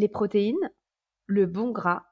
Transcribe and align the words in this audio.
les 0.00 0.08
protéines, 0.08 0.70
le 1.26 1.46
bon 1.46 1.70
gras 1.70 2.06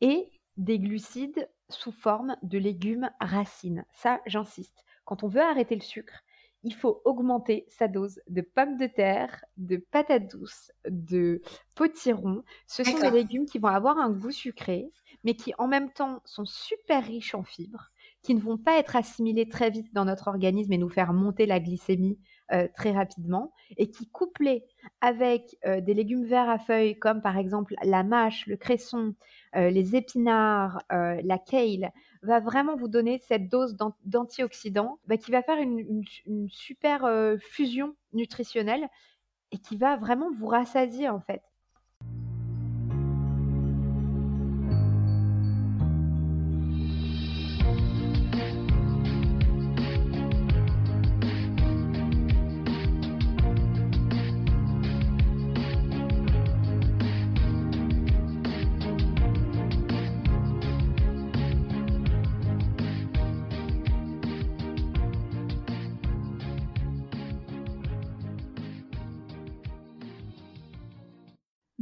et 0.00 0.30
des 0.56 0.78
glucides 0.78 1.48
sous 1.68 1.92
forme 1.92 2.36
de 2.42 2.58
légumes 2.58 3.10
racines. 3.20 3.84
Ça, 3.92 4.20
j'insiste. 4.26 4.84
Quand 5.04 5.22
on 5.22 5.28
veut 5.28 5.42
arrêter 5.42 5.74
le 5.74 5.82
sucre, 5.82 6.22
il 6.62 6.74
faut 6.74 7.02
augmenter 7.04 7.66
sa 7.68 7.88
dose 7.88 8.20
de 8.28 8.40
pommes 8.40 8.78
de 8.78 8.86
terre, 8.86 9.44
de 9.58 9.76
patates 9.76 10.30
douces, 10.30 10.72
de 10.88 11.42
potirons. 11.74 12.42
Ce 12.66 12.82
sont 12.82 12.98
des 12.98 13.10
légumes 13.10 13.46
qui 13.46 13.58
vont 13.58 13.68
avoir 13.68 13.98
un 13.98 14.10
goût 14.10 14.32
sucré, 14.32 14.90
mais 15.22 15.34
qui 15.34 15.52
en 15.58 15.68
même 15.68 15.92
temps 15.92 16.22
sont 16.24 16.46
super 16.46 17.04
riches 17.04 17.34
en 17.34 17.44
fibres, 17.44 17.92
qui 18.22 18.34
ne 18.34 18.40
vont 18.40 18.58
pas 18.58 18.78
être 18.78 18.96
assimilés 18.96 19.48
très 19.48 19.70
vite 19.70 19.92
dans 19.92 20.06
notre 20.06 20.28
organisme 20.28 20.72
et 20.72 20.78
nous 20.78 20.88
faire 20.88 21.12
monter 21.12 21.46
la 21.46 21.60
glycémie 21.60 22.18
euh, 22.52 22.66
très 22.74 22.92
rapidement, 22.92 23.52
et 23.76 23.90
qui 23.90 24.08
couplés 24.08 24.64
avec 25.00 25.56
euh, 25.66 25.80
des 25.80 25.94
légumes 25.94 26.24
verts 26.24 26.48
à 26.48 26.58
feuilles 26.58 26.98
comme 26.98 27.22
par 27.22 27.38
exemple 27.38 27.74
la 27.82 28.02
mâche, 28.02 28.46
le 28.46 28.56
cresson, 28.56 29.14
euh, 29.54 29.70
les 29.70 29.96
épinards, 29.96 30.82
la 30.90 31.38
kale, 31.38 31.92
va 32.22 32.40
vraiment 32.40 32.76
vous 32.76 32.88
donner 32.88 33.18
cette 33.18 33.48
dose 33.48 33.76
d'antioxydants 34.04 34.98
bah, 35.06 35.16
qui 35.16 35.30
va 35.30 35.42
faire 35.42 35.58
une 35.58 36.48
super 36.50 37.08
fusion 37.40 37.94
nutritionnelle 38.12 38.88
et 39.52 39.58
qui 39.58 39.76
va 39.76 39.96
vraiment 39.96 40.30
vous 40.38 40.46
rassasier 40.46 41.08
en 41.08 41.20
fait. 41.20 41.42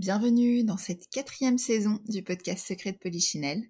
Bienvenue 0.07 0.65
dans 0.65 0.77
cette 0.77 1.09
quatrième 1.09 1.57
saison 1.57 1.99
du 2.05 2.23
podcast 2.23 2.67
Secret 2.67 2.93
de 2.93 2.99
Polichinelle. 2.99 3.63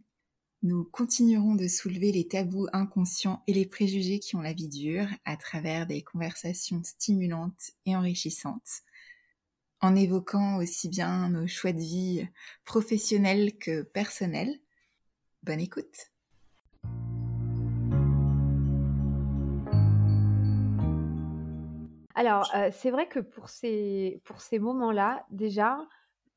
Nous 0.65 0.83
continuerons 0.83 1.55
de 1.55 1.69
soulever 1.69 2.11
les 2.11 2.27
tabous 2.27 2.67
inconscients 2.73 3.45
et 3.47 3.53
les 3.53 3.67
préjugés 3.67 4.19
qui 4.19 4.35
ont 4.35 4.41
la 4.41 4.53
vie 4.53 4.67
dure 4.67 5.07
à 5.25 5.37
travers 5.37 5.87
des 5.87 6.03
conversations 6.03 6.83
stimulantes 6.83 7.71
et 7.87 7.95
enrichissantes, 7.95 8.83
en 9.81 9.95
évoquant 9.95 10.57
aussi 10.57 10.89
bien 10.89 11.29
nos 11.29 11.47
choix 11.47 11.73
de 11.73 11.79
vie 11.79 12.27
professionnels 12.65 13.57
que 13.57 13.83
personnels. 13.83 14.59
Bonne 15.45 15.61
écoute 15.61 16.11
Alors, 22.17 22.51
euh, 22.57 22.71
c'est 22.73 22.91
vrai 22.91 23.07
que 23.07 23.21
pour 23.21 23.49
ces, 23.49 24.21
pour 24.25 24.41
ces 24.41 24.59
moments-là, 24.59 25.25
déjà, 25.31 25.79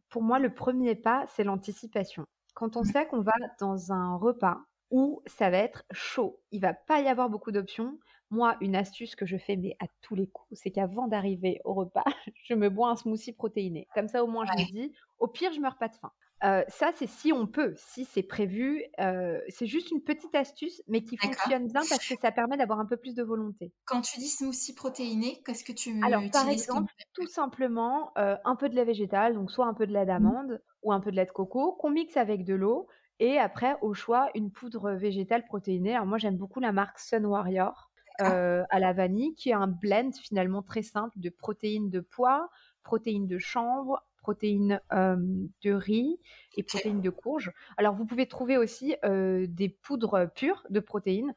pour 0.10 0.24
moi, 0.24 0.40
le 0.40 0.54
premier 0.54 0.96
pas, 0.96 1.26
c'est 1.28 1.44
l'anticipation. 1.44 2.26
Quand 2.54 2.78
on 2.78 2.84
sait 2.84 3.08
qu'on 3.08 3.22
va 3.22 3.34
dans 3.60 3.92
un 3.92 4.16
repas 4.16 4.58
où 4.90 5.22
ça 5.26 5.50
va 5.50 5.58
être 5.58 5.84
chaud, 5.92 6.40
il 6.52 6.62
va 6.62 6.74
pas 6.74 7.02
y 7.02 7.08
avoir 7.08 7.30
beaucoup 7.30 7.52
d'options. 7.52 8.00
Moi, 8.30 8.58
une 8.62 8.76
astuce 8.76 9.16
que 9.16 9.26
je 9.26 9.38
fais, 9.38 9.56
mais 9.56 9.76
à 9.80 9.86
tous 10.02 10.16
les 10.16 10.28
coups, 10.28 10.60
c'est 10.60 10.72
qu'avant 10.72 11.08
d'arriver 11.08 11.62
au 11.66 11.74
repas, 11.74 12.04
je 12.44 12.54
me 12.54 12.70
bois 12.70 12.90
un 12.90 12.96
smoothie 12.96 13.34
protéiné. 13.34 13.88
Comme 13.94 14.08
ça, 14.08 14.24
au 14.24 14.28
moins, 14.28 14.46
je 14.46 14.54
me 14.54 14.66
dis, 14.66 14.94
au 15.20 15.28
pire, 15.28 15.54
je 15.54 15.60
meurs 15.60 15.78
pas 15.78 15.88
de 15.88 15.96
faim. 15.96 16.12
Euh, 16.44 16.64
ça, 16.68 16.92
c'est 16.96 17.08
si 17.08 17.34
on 17.34 17.48
peut, 17.48 17.74
si 17.78 18.06
c'est 18.06 18.24
prévu. 18.24 18.84
Euh, 19.00 19.40
c'est 19.50 19.66
juste 19.66 19.90
une 19.92 20.02
petite 20.02 20.36
astuce, 20.36 20.82
mais 20.88 21.04
qui 21.04 21.18
fonctionne 21.18 21.68
bien 21.68 21.82
parce 21.90 22.08
que 22.08 22.16
ça 22.22 22.32
permet 22.32 22.58
d'avoir 22.58 22.80
un 22.80 22.86
peu 22.86 22.98
plus 22.98 23.16
de 23.16 23.24
volonté. 23.24 23.74
Quand 23.86 24.02
tu 24.02 24.20
dis 24.20 24.28
smoothie 24.28 24.76
protéiné, 24.76 25.42
qu'est-ce 25.46 25.64
que 25.64 25.72
tu 25.72 26.00
Alors, 26.04 26.22
par 26.32 26.48
exemple, 26.48 26.94
tout 27.14 27.28
simplement 27.28 28.12
euh, 28.18 28.36
un 28.46 28.56
peu 28.56 28.70
de 28.70 28.76
lait 28.76 28.86
végétal, 28.86 29.34
donc 29.34 29.52
soit 29.52 29.66
un 29.66 29.74
peu 29.74 29.88
de 29.88 29.94
lait 29.94 30.04
mmh. 30.04 30.08
d'amande 30.08 30.62
ou 30.84 30.94
un 30.94 31.00
peu 31.00 31.12
de 31.12 31.16
lait 31.16 31.26
de 31.26 31.32
coco, 31.32 31.74
qu'on 31.74 31.90
mixe 31.90 32.18
avec 32.18 32.44
de 32.44 32.54
l'eau. 32.54 32.88
Et 33.20 33.40
après, 33.40 33.76
au 33.82 33.96
choix, 33.96 34.30
une 34.36 34.52
poudre 34.52 34.92
végétale 34.92 35.44
protéinée. 35.46 35.96
Alors, 35.96 36.06
moi, 36.06 36.20
j'aime 36.20 36.38
beaucoup 36.38 36.60
la 36.60 36.72
marque 36.72 37.00
Sun 37.00 37.26
Warrior 37.26 37.90
à 38.20 38.80
la 38.80 38.94
vanille, 38.94 39.36
qui 39.36 39.50
est 39.50 39.54
un 39.54 39.68
blend 39.68 40.12
finalement 40.24 40.64
très 40.64 40.82
simple 40.82 41.20
de 41.20 41.30
protéines 41.30 41.92
de 41.92 42.00
pois, 42.00 42.50
protéines 42.82 43.28
de 43.28 43.38
chanvre, 43.38 44.04
protéines 44.28 44.82
de 44.92 45.72
riz 45.72 46.20
et 46.58 46.64
protéines 46.64 47.00
de 47.00 47.10
courge. 47.10 47.54
Alors, 47.78 47.96
vous 47.96 48.06
pouvez 48.06 48.28
trouver 48.28 48.58
aussi 48.58 48.94
des 49.04 49.70
poudres 49.70 50.30
pures 50.36 50.66
de 50.70 50.82
protéines, 50.82 51.34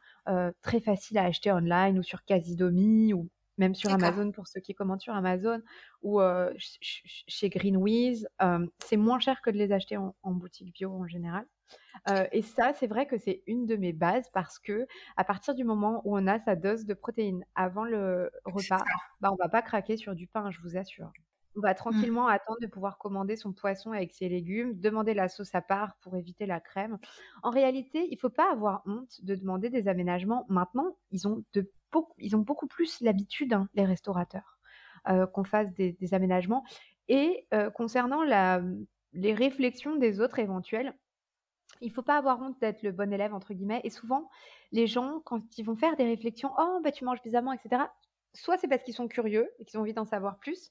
très 0.61 0.81
faciles 0.81 1.19
à 1.19 1.25
acheter 1.25 1.53
online 1.53 2.01
ou 2.01 2.03
sur 2.03 2.25
Casidomi 2.25 3.15
ou 3.15 3.29
même 3.59 3.77
sur 3.77 3.93
Amazon 3.93 4.33
pour 4.33 4.49
ceux 4.49 4.61
qui 4.61 4.75
commandent 4.75 5.01
sur 5.01 5.15
Amazon 5.15 5.63
ou 6.03 6.21
chez 6.59 7.49
Greenwiz. 7.49 8.27
c'est 8.81 8.97
moins 8.97 9.21
cher 9.21 9.41
que 9.41 9.51
de 9.51 9.57
les 9.57 9.71
acheter 9.71 9.97
en, 9.97 10.15
boutique 10.25 10.73
bio 10.73 10.91
en 10.91 11.07
général. 11.07 11.47
et 12.33 12.43
ça, 12.43 12.73
c'est 12.73 12.89
vrai 12.89 13.07
que 13.07 13.19
c'est 13.19 13.45
une 13.47 13.67
de 13.67 13.77
mes 13.77 13.93
bases 13.93 14.29
parce 14.33 14.59
que 14.59 14.89
à 15.17 15.23
partir 15.23 15.55
du 15.55 15.63
moment 15.63 16.03
où 16.05 16.19
on 16.19 16.27
a 16.27 16.41
sa 16.41 16.57
dose 16.57 16.87
de 16.87 16.95
protéines 16.95 17.45
avant 17.55 17.85
le 17.85 18.33
repas, 18.47 18.83
bah, 19.21 19.31
on 19.31 19.37
va 19.37 19.49
pas 19.49 19.63
craquer 19.63 19.97
sur 19.97 20.17
du 20.17 20.27
pain, 20.27 20.51
je 20.51 20.61
vous 20.61 20.77
assure. 20.77 21.13
On 21.57 21.61
va 21.61 21.73
mmh. 21.73 21.77
tranquillement 21.77 22.27
attendre 22.29 22.61
de 22.61 22.67
pouvoir 22.67 22.99
commander 22.99 23.37
son 23.37 23.53
poisson 23.53 23.93
avec 23.93 24.13
ses 24.13 24.29
légumes, 24.29 24.79
demander 24.79 25.15
la 25.15 25.29
sauce 25.29 25.55
à 25.55 25.61
part 25.61 25.97
pour 26.01 26.17
éviter 26.17 26.47
la 26.47 26.61
crème. 26.61 26.99
En 27.43 27.51
réalité, 27.51 28.07
il 28.11 28.15
ne 28.15 28.19
faut 28.19 28.31
pas 28.31 28.51
avoir 28.51 28.83
honte 28.87 29.25
de 29.25 29.35
demander 29.35 29.71
des 29.71 29.89
aménagements. 29.89 30.47
Maintenant, 30.49 30.97
ils 31.11 31.27
ont, 31.27 31.45
de 31.53 31.71
ils 32.19 32.37
ont 32.37 32.41
beaucoup 32.41 32.69
plus 32.69 33.01
l'habitude, 33.01 33.53
hein, 33.53 33.69
les 33.75 33.85
restaurateurs, 33.85 34.59
euh, 35.09 35.27
qu'on 35.27 35.45
fasse 35.45 35.73
des, 35.75 36.15
aménagements. 36.15 36.65
Et 37.09 37.47
euh, 37.53 37.69
concernant 37.71 38.23
la, 38.23 38.63
les 39.13 39.35
réflexions 39.35 39.97
des 39.97 40.21
autres 40.21 40.39
éventuelles, 40.39 40.95
il 41.81 41.89
ne 41.89 41.93
faut 41.93 42.03
pas 42.03 42.17
avoir 42.17 42.41
honte 42.41 42.61
d'être 42.61 42.83
le 42.83 42.93
bon 42.93 43.13
élève, 43.13 43.35
entre 43.35 43.55
guillemets. 43.55 43.81
Et 43.85 43.91
souvent, 43.91 44.29
les 44.73 44.87
gens, 44.87 45.21
quand 45.25 45.59
ils 45.59 45.65
vont 45.65 45.77
faire 45.77 45.97
des 45.97 46.05
réflexions, 46.05 46.51
oh, 46.59 46.81
bah, 46.83 46.93
tu 46.93 47.05
manges 47.05 47.23
bizarrement, 47.23 47.53
etc., 47.53 47.85
soit 48.35 48.59
c'est 48.59 48.69
parce 48.69 48.83
qu'ils 48.83 48.95
sont 48.95 49.09
curieux 49.09 49.51
et 49.59 49.65
qu'ils 49.65 49.79
ont 49.79 49.83
envie 49.83 49.95
d'en 49.95 50.05
savoir 50.05 50.39
plus, 50.39 50.71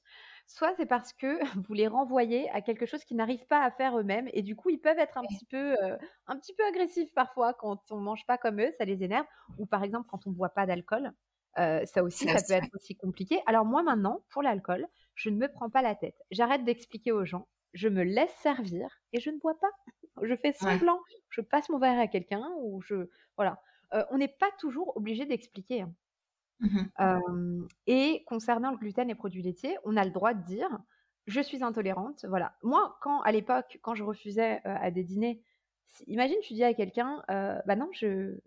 soit 0.50 0.74
c'est 0.76 0.86
parce 0.86 1.12
que 1.12 1.38
vous 1.68 1.74
les 1.74 1.86
renvoyez 1.86 2.50
à 2.50 2.60
quelque 2.60 2.86
chose 2.86 3.04
qu'ils 3.04 3.16
n'arrivent 3.16 3.46
pas 3.46 3.62
à 3.62 3.70
faire 3.70 3.98
eux-mêmes 3.98 4.28
et 4.32 4.42
du 4.42 4.56
coup 4.56 4.70
ils 4.70 4.80
peuvent 4.80 4.98
être 4.98 5.16
un 5.16 5.22
petit 5.22 5.44
peu 5.44 5.74
euh, 5.82 5.96
un 6.26 6.36
petit 6.38 6.54
peu 6.54 6.64
agressifs 6.64 7.12
parfois 7.14 7.54
quand 7.54 7.90
on 7.90 7.98
mange 7.98 8.26
pas 8.26 8.38
comme 8.38 8.60
eux, 8.60 8.72
ça 8.78 8.84
les 8.84 9.02
énerve 9.02 9.26
ou 9.58 9.66
par 9.66 9.84
exemple 9.84 10.08
quand 10.10 10.26
on 10.26 10.30
boit 10.30 10.50
pas 10.50 10.66
d'alcool. 10.66 11.12
Euh, 11.58 11.84
ça 11.84 12.04
aussi, 12.04 12.28
ça 12.28 12.38
peut 12.46 12.54
être 12.54 12.74
aussi 12.74 12.94
compliqué. 12.96 13.40
Alors 13.46 13.64
moi 13.64 13.82
maintenant, 13.82 14.22
pour 14.30 14.42
l'alcool, 14.42 14.86
je 15.14 15.30
ne 15.30 15.36
me 15.36 15.48
prends 15.48 15.70
pas 15.70 15.82
la 15.82 15.94
tête. 15.94 16.16
J'arrête 16.30 16.64
d'expliquer 16.64 17.12
aux 17.12 17.24
gens. 17.24 17.48
Je 17.72 17.88
me 17.88 18.02
laisse 18.02 18.34
servir 18.42 18.88
et 19.12 19.20
je 19.20 19.30
ne 19.30 19.38
bois 19.38 19.58
pas. 19.60 19.70
Je 20.22 20.34
fais 20.36 20.52
semblant. 20.52 21.00
Je 21.30 21.40
passe 21.40 21.68
mon 21.70 21.78
verre 21.78 21.98
à 21.98 22.06
quelqu'un 22.06 22.46
ou 22.58 22.82
je 22.82 23.08
voilà. 23.36 23.62
Euh, 23.94 24.04
on 24.10 24.18
n'est 24.18 24.28
pas 24.28 24.50
toujours 24.58 24.94
obligé 24.96 25.24
d'expliquer. 25.24 25.82
Hein. 25.82 25.94
Mmh 26.60 27.66
et 27.86 28.24
concernant 28.26 28.70
le 28.70 28.76
gluten 28.76 29.10
et 29.10 29.14
produits 29.14 29.42
laitiers, 29.42 29.76
on 29.84 29.96
a 29.96 30.04
le 30.04 30.10
droit 30.10 30.34
de 30.34 30.42
dire 30.44 30.68
je 31.26 31.40
suis 31.40 31.62
intolérante. 31.62 32.24
Voilà. 32.28 32.54
Moi, 32.62 32.96
quand 33.02 33.20
à 33.22 33.32
l'époque, 33.32 33.78
quand 33.82 33.94
je 33.94 34.02
refusais 34.04 34.60
à 34.64 34.90
des 34.90 35.04
dîners, 35.04 35.42
imagine, 36.06 36.36
tu 36.42 36.54
dis 36.54 36.64
à 36.64 36.74
quelqu'un, 36.74 37.22
bah 37.28 37.76
non, 37.76 37.88
je, 37.92 38.38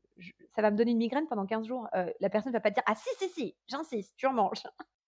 ça 0.56 0.62
va 0.62 0.72
me 0.72 0.78
donner 0.78 0.92
une 0.92 0.98
migraine 0.98 1.28
pendant 1.28 1.46
15 1.46 1.68
jours. 1.68 1.88
la 2.20 2.30
personne 2.30 2.52
ne 2.52 2.58
va 2.58 2.62
pas 2.62 2.70
te 2.70 2.76
dire 2.76 2.84
ah 2.86 2.96
si 2.96 3.10
si 3.18 3.30
si, 3.30 3.56
j'insiste, 3.68 4.14
tu 4.18 4.28
en 4.28 4.34
manges. 4.34 4.64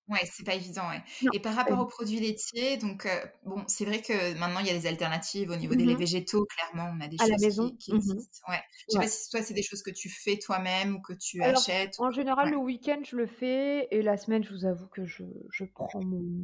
Ouais, 0.07 0.19
c'est 0.31 0.45
pas 0.45 0.53
évident, 0.53 0.83
ouais. 0.89 1.01
et 1.33 1.39
par 1.39 1.55
rapport 1.55 1.79
aux 1.79 1.87
produits 1.87 2.19
laitiers, 2.19 2.77
donc 2.77 3.07
bon, 3.43 3.63
c'est 3.67 3.85
vrai 3.85 4.01
que 4.01 4.37
maintenant 4.37 4.59
il 4.59 4.67
y 4.67 4.69
a 4.69 4.73
des 4.73 4.85
alternatives 4.85 5.49
au 5.49 5.55
niveau 5.55 5.73
des 5.73 5.83
laits 5.83 5.95
mmh 5.95 5.99
végétaux, 5.99 6.45
clairement, 6.45 6.93
on 6.95 7.01
a 7.01 7.07
des 7.07 7.17
choses 7.17 7.73
qui, 7.79 7.91
mmh 7.91 7.95
existent. 7.95 8.47
Ouais. 8.47 8.61
Je 8.87 8.93
sais 8.93 8.99
pas 8.99 9.07
si 9.07 9.29
toi 9.31 9.41
c'est 9.41 9.53
des 9.55 9.63
choses 9.63 9.81
que 9.81 9.91
tu 9.91 10.09
fais 10.09 10.37
toi-même 10.37 10.95
ou 10.95 11.01
que 11.01 11.13
tu 11.13 11.41
achètes. 11.41 11.99
En 11.99 12.11
général, 12.11 12.51
le 12.51 12.57
week-end 12.57 13.01
je 13.03 13.15
le 13.15 13.25
fais 13.25 13.87
et 13.89 14.01
la 14.03 14.17
semaine, 14.17 14.43
je 14.43 14.53
vous 14.53 14.65
avoue 14.65 14.87
que 14.87 15.05
je, 15.05 15.23
je 15.49 15.65
prends 15.65 15.89
mon, 16.03 16.43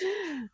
mmh 0.00 0.06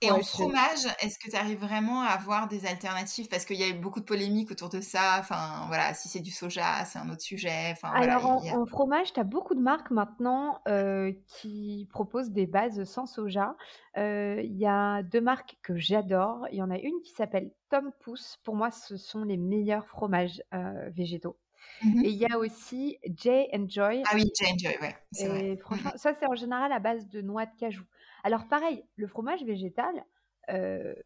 et 0.02 0.10
en 0.10 0.20
fromage, 0.20 0.86
est-ce 1.00 1.18
que 1.18 1.30
tu 1.30 1.36
arrives 1.36 1.58
vraiment 1.58 2.02
à 2.02 2.08
avoir 2.08 2.48
des 2.48 2.66
alternatives? 2.66 3.28
Parce 3.28 3.44
qu'il 3.44 3.56
y 3.56 3.62
a 3.62 3.68
eu 3.68 3.74
beaucoup 3.74 4.00
de 4.00 4.04
polémiques 4.04 4.50
autour 4.50 4.68
de 4.68 4.80
ça. 4.80 5.16
Enfin, 5.18 5.64
voilà, 5.68 5.94
si 5.94 6.08
c'est 6.08 6.20
du 6.20 6.30
soja, 6.30 6.84
c'est 6.84 6.98
un 6.98 7.08
autre 7.10 7.22
sujet. 7.22 7.70
Enfin, 7.72 7.90
Alors, 7.90 8.26
en, 8.26 8.66
fromage, 8.66 9.12
tu 9.12 9.20
as 9.20 9.24
beaucoup 9.24 9.54
de 9.54 9.60
marques 9.60 9.90
maintenant 9.90 10.60
euh, 10.68 11.12
qui 11.26 11.88
proposent 11.90 12.30
des 12.30 12.46
bases 12.46 12.84
sans 12.84 13.06
soja. 13.06 13.56
Euh, 13.96 14.40
il 14.42 14.56
y 14.56 14.66
a 14.66 15.02
deux 15.02 15.20
marques 15.20 15.58
que 15.62 15.76
j'adore. 15.76 16.46
Il 16.52 16.58
y 16.58 16.62
en 16.62 16.70
a 16.70 16.78
une 16.78 17.00
qui 17.02 17.12
s'appelle 17.12 17.50
Tom 17.68 17.92
Pouce. 18.00 18.38
Pour 18.44 18.56
moi, 18.56 18.70
ce 18.70 18.96
sont 18.96 19.24
les 19.24 19.36
meilleurs 19.36 19.86
fromages 19.86 20.42
euh, 20.54 20.90
végétaux. 20.90 21.36
Mmh 21.82 22.04
et 22.04 22.08
il 22.08 22.16
y 22.16 22.26
a 22.26 22.38
aussi 22.38 22.98
Jay 23.16 23.48
Joy. 23.66 24.02
Ah 24.06 24.10
oui, 24.14 24.30
Jay 24.38 24.54
Joy, 24.58 24.76
ouais. 24.80 24.96
Et 25.18 25.56
franchement, 25.56 25.92
ça, 25.96 26.12
c'est 26.18 26.26
en 26.26 26.34
général 26.34 26.72
à 26.72 26.78
base 26.78 27.08
de 27.08 27.22
noix 27.22 27.46
de 27.46 27.56
cajou. 27.58 27.84
Alors 28.24 28.46
pareil, 28.48 28.84
le 28.96 29.06
fromage 29.06 29.44
végétal, 29.44 30.04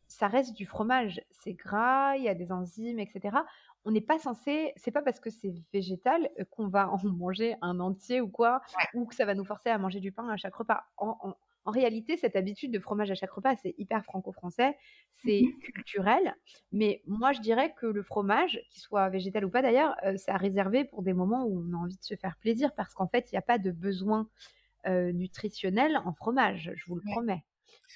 ça 0.07 0.29
reste 0.29 0.55
du 0.55 0.67
fromage. 0.67 1.21
C'est 1.31 1.55
gras, 1.55 2.17
il 2.17 2.25
y 2.25 2.29
a 2.29 2.35
des 2.35 2.53
enzymes, 2.53 2.99
etc. 2.99 3.37
On 3.85 3.91
n'est 3.91 4.01
pas 4.01 4.19
censé, 4.19 4.73
c'est 4.77 4.91
pas 4.91 5.03
parce 5.03 5.21
que 5.21 5.31
c'est 5.31 5.53
végétal 5.73 6.31
qu'on 6.51 6.69
va 6.69 6.89
en 6.91 6.99
manger 7.05 7.57
un 7.61 7.81
entier 7.81 8.21
ou 8.21 8.29
quoi, 8.29 8.61
ou 8.95 9.07
que 9.07 9.15
ça 9.15 9.25
va 9.25 9.35
nous 9.35 9.45
forcer 9.45 9.71
à 9.71 9.79
manger 9.79 10.01
du 10.01 10.13
pain 10.13 10.29
à 10.29 10.37
chaque 10.37 10.55
repas. 10.55 10.85
En, 10.97 11.35
réalité, 11.67 12.19
cette 12.19 12.37
habitude 12.37 12.73
de 12.73 12.79
fromage 12.79 13.11
à 13.11 13.15
chaque 13.15 13.31
repas, 13.31 13.57
c'est 13.57 13.75
hyper 13.79 14.05
franco-français, 14.05 14.77
c'est 15.13 15.41
mmh 15.41 15.61
culturel. 15.73 16.37
Mais 16.73 17.01
moi, 17.07 17.33
je 17.33 17.41
dirais 17.41 17.73
que 17.81 17.87
le 17.87 18.03
fromage, 18.03 18.61
qu'il 18.69 18.83
soit 18.83 19.09
végétal 19.09 19.47
ou 19.47 19.51
pas 19.51 19.63
d'ailleurs, 19.63 19.97
c'est 20.17 20.31
à 20.31 20.37
réserver 20.37 20.85
pour 20.85 21.03
des 21.03 21.15
moments 21.15 21.47
où 21.47 21.65
on 21.67 21.73
a 21.73 21.79
envie 21.79 21.97
de 21.97 22.05
se 22.05 22.17
faire 22.17 22.37
plaisir, 22.37 22.75
parce 22.75 22.93
qu'en 22.93 23.07
fait, 23.07 23.33
il 23.33 23.35
n'y 23.35 23.39
a 23.39 23.43
pas 23.43 23.57
de 23.57 23.71
besoin 23.71 24.29
nutritionnel 24.87 25.97
en 26.05 26.13
fromage, 26.13 26.73
je 26.75 26.85
vous 26.87 26.97
le 26.97 27.03
promets. 27.13 27.45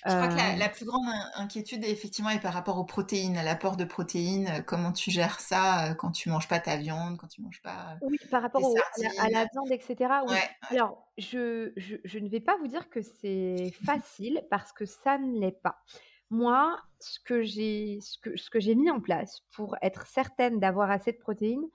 Je 0.06 0.14
crois 0.14 0.29
que 0.29 0.37
la, 0.37 0.56
la, 0.56 0.69
plus 0.69 0.85
grande 0.85 1.06
inquiétude, 1.35 1.85
effectivement, 1.85 2.31
est 2.31 2.40
par 2.40 2.52
rapport 2.52 2.79
aux 2.79 2.85
protéines, 2.85 3.37
à 3.37 3.43
l'apport 3.43 3.76
de 3.76 3.85
protéines. 3.85 4.62
Comment 4.67 4.93
tu 4.93 5.11
gères 5.11 5.40
ça 5.40 5.94
quand 5.99 6.12
tu 6.12 6.29
manges 6.29 6.46
pas 6.46 6.61
ta 6.61 6.76
viande, 6.76 7.17
quand 7.19 7.26
tu 7.26 7.43
manges 7.43 7.61
pas. 7.62 7.96
Oui, 8.02 8.17
par 8.31 8.43
rapport 8.43 8.62
à, 8.62 9.29
la, 9.29 9.46
viande, 9.52 9.70
etc. 9.70 10.11
Alors, 10.70 11.11
je, 11.17 11.73
je, 11.76 11.96
je, 12.05 12.19
ne 12.19 12.29
vais 12.29 12.40
pas 12.40 12.56
vous 12.58 12.69
dire 12.69 12.88
que 12.90 13.02
c'est 13.02 13.73
facile 13.85 14.43
parce 14.50 14.73
que 14.73 14.85
ça 14.85 15.19
ne 15.19 15.40
l'est 15.40 15.61
pas. 15.62 15.82
Moi, 16.31 16.79
ce 17.00 17.19
que 17.20 17.43
j'ai 17.43 17.99
ce 18.00 18.19
que, 18.19 18.37
ce 18.37 18.50
que 18.50 18.61
j'ai 18.61 18.75
mis 18.75 18.90
en 18.90 19.00
place 19.00 19.43
pour 19.52 19.76
être 19.82 20.06
certaine 20.06 20.61
d'avoir 20.61 20.90
assez 20.90 21.12
de 21.12 21.19
protéines, 21.19 21.67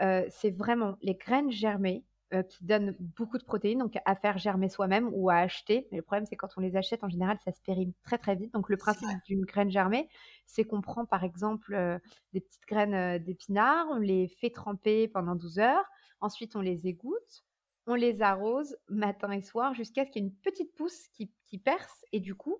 c'est 0.00 0.50
vraiment 0.50 0.96
les 1.02 1.14
graines 1.14 1.50
germées 1.50 2.04
euh, 2.34 2.42
qui 2.42 2.64
donnent 2.66 2.94
beaucoup 3.16 3.38
de 3.38 3.44
protéines, 3.44 3.78
donc 3.78 3.96
à 4.04 4.14
faire 4.14 4.36
germer 4.36 4.68
soi-même 4.68 5.08
ou 5.14 5.30
à 5.30 5.36
acheter. 5.36 5.88
Mais 5.90 5.96
le 5.96 6.02
problème, 6.02 6.26
c'est 6.26 6.36
quand 6.36 6.48
on 6.58 6.60
les 6.60 6.76
achète, 6.76 7.02
en 7.02 7.08
général, 7.08 7.38
ça 7.42 7.52
se 7.52 7.62
périme 7.62 7.94
très 8.02 8.18
très 8.18 8.34
vite. 8.34 8.52
Donc 8.52 8.68
le 8.68 8.76
principe 8.76 9.08
d'une 9.26 9.46
graine 9.46 9.70
germée, 9.70 10.10
c'est 10.44 10.64
qu'on 10.64 10.82
prend 10.82 11.06
par 11.06 11.24
exemple 11.24 11.72
euh, 11.72 11.98
des 12.34 12.40
petites 12.40 12.66
graines 12.68 12.92
euh, 12.92 13.18
d'épinards, 13.18 13.86
on 13.90 13.96
les 13.96 14.28
fait 14.28 14.50
tremper 14.50 15.08
pendant 15.08 15.36
12 15.36 15.58
heures, 15.58 15.86
ensuite 16.20 16.54
on 16.54 16.60
les 16.60 16.86
égoutte, 16.86 17.46
on 17.86 17.94
les 17.94 18.20
arrose 18.20 18.76
matin 18.90 19.30
et 19.30 19.40
soir 19.40 19.72
jusqu'à 19.72 20.04
ce 20.04 20.10
qu'il 20.10 20.22
y 20.22 20.26
ait 20.26 20.28
une 20.28 20.36
petite 20.36 20.74
pousse 20.74 21.08
qui, 21.14 21.32
perce. 21.64 22.04
Et 22.12 22.20
du 22.20 22.34
coup, 22.34 22.58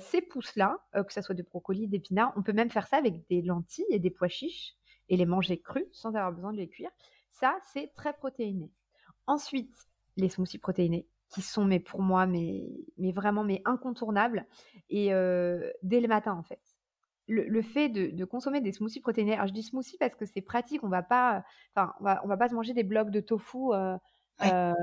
ces 0.00 0.20
pousses-là, 0.22 0.78
que 0.92 1.12
ce 1.12 1.22
soit 1.22 1.36
de 1.36 1.44
brocoli, 1.44 1.86
d'épinards, 1.86 2.32
on 2.34 2.42
peut 2.42 2.52
même 2.52 2.70
faire 2.70 2.88
ça 2.88 2.96
avec 2.96 3.28
des 3.28 3.42
lentilles 3.42 3.86
et 3.90 4.00
des 4.00 4.10
pois 4.10 4.26
chiches 4.26 4.74
et 5.08 5.16
les 5.16 5.26
manger 5.26 5.60
crus 5.60 5.86
sans 5.92 6.08
avoir 6.16 6.32
besoin 6.32 6.52
de 6.52 6.58
les 6.58 6.68
cuire. 6.68 6.90
Ça, 7.30 7.56
c'est 7.72 7.92
très 7.94 8.12
protéiné. 8.12 8.72
Ensuite, 9.26 9.74
les 10.16 10.28
smoothies 10.28 10.58
protéinés, 10.58 11.06
qui 11.28 11.42
sont 11.42 11.64
mais 11.64 11.80
pour 11.80 12.00
moi 12.00 12.26
mais, 12.26 12.64
mais 12.98 13.12
vraiment 13.12 13.44
mais 13.44 13.62
incontournables 13.64 14.46
et 14.90 15.08
dès 15.82 16.00
le 16.00 16.08
matin 16.08 16.32
en 16.32 16.42
fait. 16.42 16.60
Le, 17.26 17.62
fait 17.62 17.88
de, 17.88 18.24
consommer 18.26 18.60
des 18.60 18.72
smoothies 18.72 19.00
protéinés, 19.00 19.32
alors 19.32 19.46
je 19.46 19.54
dis 19.54 19.62
smoothie 19.62 19.96
parce 19.98 20.14
que 20.14 20.26
c'est 20.26 20.42
pratique, 20.42 20.84
on 20.84 20.88
va 20.88 21.02
pas, 21.02 21.42
enfin 21.74 21.94
on 22.00 22.04
va, 22.04 22.22
va 22.22 22.36
pas 22.36 22.50
se 22.50 22.54
manger 22.54 22.74
des 22.74 22.82
blocs 22.84 23.10
de 23.10 23.20
tofu 23.20 23.72
à 24.38 24.76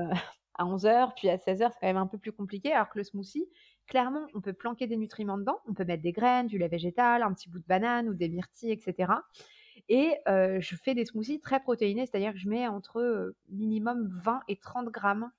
11h 0.58 1.12
puis 1.16 1.28
à 1.30 1.36
16h 1.36 1.70
c'est 1.72 1.80
quand 1.80 1.86
même 1.86 1.96
un 1.96 2.08
peu 2.08 2.18
plus 2.18 2.32
compliqué 2.32 2.72
alors 2.72 2.88
que 2.88 2.98
le 2.98 3.04
smoothie, 3.04 3.48
clairement 3.86 4.26
on 4.34 4.40
peut 4.40 4.52
planquer 4.52 4.88
des 4.88 4.96
nutriments 4.96 5.38
dedans, 5.38 5.58
on 5.68 5.72
peut 5.72 5.84
mettre 5.84 6.02
des 6.02 6.12
graines, 6.12 6.48
du 6.48 6.58
lait 6.58 6.68
végétal, 6.68 7.22
un 7.22 7.32
petit 7.32 7.48
bout 7.48 7.60
de 7.60 7.66
banane 7.66 8.08
ou 8.08 8.14
des 8.14 8.28
myrtilles, 8.28 8.72
etc. 8.72 9.12
Et 9.88 10.14
je 10.26 10.76
fais 10.76 10.94
des 10.94 11.04
smoothies 11.04 11.40
très 11.40 11.60
protéinés, 11.60 12.06
c'est-à-dire 12.06 12.32
que 12.32 12.38
je 12.38 12.48
mets 12.48 12.66
entre 12.66 13.34
minimum 13.48 14.08
20 14.22 14.40
et 14.48 14.56
30 14.56 14.88
grammes 14.88 15.30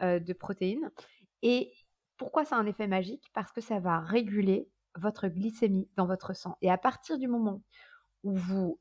de 0.00 0.32
protéines. 0.32 0.90
Et 1.42 1.72
pourquoi 2.16 2.44
ça 2.44 2.56
a 2.56 2.58
un 2.58 2.66
effet 2.66 2.86
magique? 2.86 3.30
Parce 3.32 3.52
que 3.52 3.60
ça 3.60 3.78
va 3.80 4.00
réguler 4.00 4.68
votre 4.96 5.28
glycémie 5.28 5.88
dans 5.96 6.06
votre 6.06 6.34
sang. 6.34 6.56
Et 6.62 6.70
à 6.70 6.78
partir 6.78 7.18
du 7.18 7.28
moment 7.28 7.62
où 8.22 8.32
vous 8.34 8.78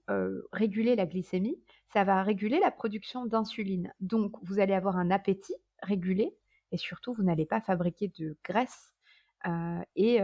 régulez 0.51 0.95
la 0.95 1.05
glycémie, 1.05 1.57
ça 1.93 2.03
va 2.03 2.23
réguler 2.23 2.59
la 2.59 2.71
production 2.71 3.25
d'insuline. 3.25 3.93
Donc, 3.99 4.35
vous 4.43 4.59
allez 4.59 4.73
avoir 4.73 4.97
un 4.97 5.11
appétit 5.11 5.55
régulé 5.81 6.35
et 6.71 6.77
surtout, 6.77 7.13
vous 7.13 7.23
n'allez 7.23 7.45
pas 7.45 7.61
fabriquer 7.61 8.11
de 8.19 8.37
graisse. 8.43 8.93
et 9.95 10.19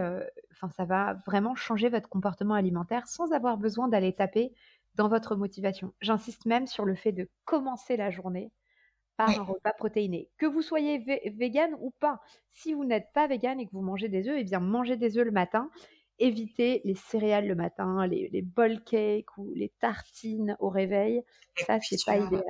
ça 0.70 0.84
va 0.84 1.14
vraiment 1.26 1.54
changer 1.54 1.88
votre 1.88 2.08
comportement 2.08 2.54
alimentaire 2.54 3.06
sans 3.06 3.32
avoir 3.32 3.56
besoin 3.56 3.88
d'aller 3.88 4.12
taper 4.12 4.52
dans 4.96 5.08
votre 5.08 5.36
motivation. 5.36 5.92
J'insiste 6.00 6.46
même 6.46 6.66
sur 6.66 6.84
le 6.84 6.94
fait 6.94 7.12
de 7.12 7.28
commencer 7.44 7.96
la 7.96 8.10
journée 8.10 8.50
par 9.16 9.30
un 9.30 9.42
repas 9.42 9.72
protéiné. 9.72 10.28
Que 10.38 10.46
vous 10.46 10.62
soyez 10.62 10.98
vegan 11.36 11.74
ou 11.80 11.90
pas, 12.00 12.20
si 12.52 12.74
vous 12.74 12.84
n'êtes 12.84 13.12
pas 13.14 13.26
vegan 13.26 13.58
et 13.60 13.66
que 13.66 13.72
vous 13.72 13.82
mangez 13.82 14.08
des 14.08 14.28
œufs, 14.28 14.36
eh 14.38 14.44
bien 14.44 14.60
mangez 14.60 14.96
des 14.96 15.16
œufs 15.18 15.24
le 15.24 15.30
matin 15.30 15.70
éviter 16.18 16.80
les 16.84 16.94
céréales 16.94 17.46
le 17.46 17.54
matin, 17.54 18.06
les, 18.06 18.28
les 18.32 18.42
bol 18.42 18.82
cakes 18.84 19.36
ou 19.36 19.52
les 19.54 19.72
tartines 19.80 20.56
au 20.60 20.68
réveil. 20.68 21.22
ça, 21.66 21.78
c'est 21.80 21.96
pas 22.04 22.16
idéal. 22.16 22.42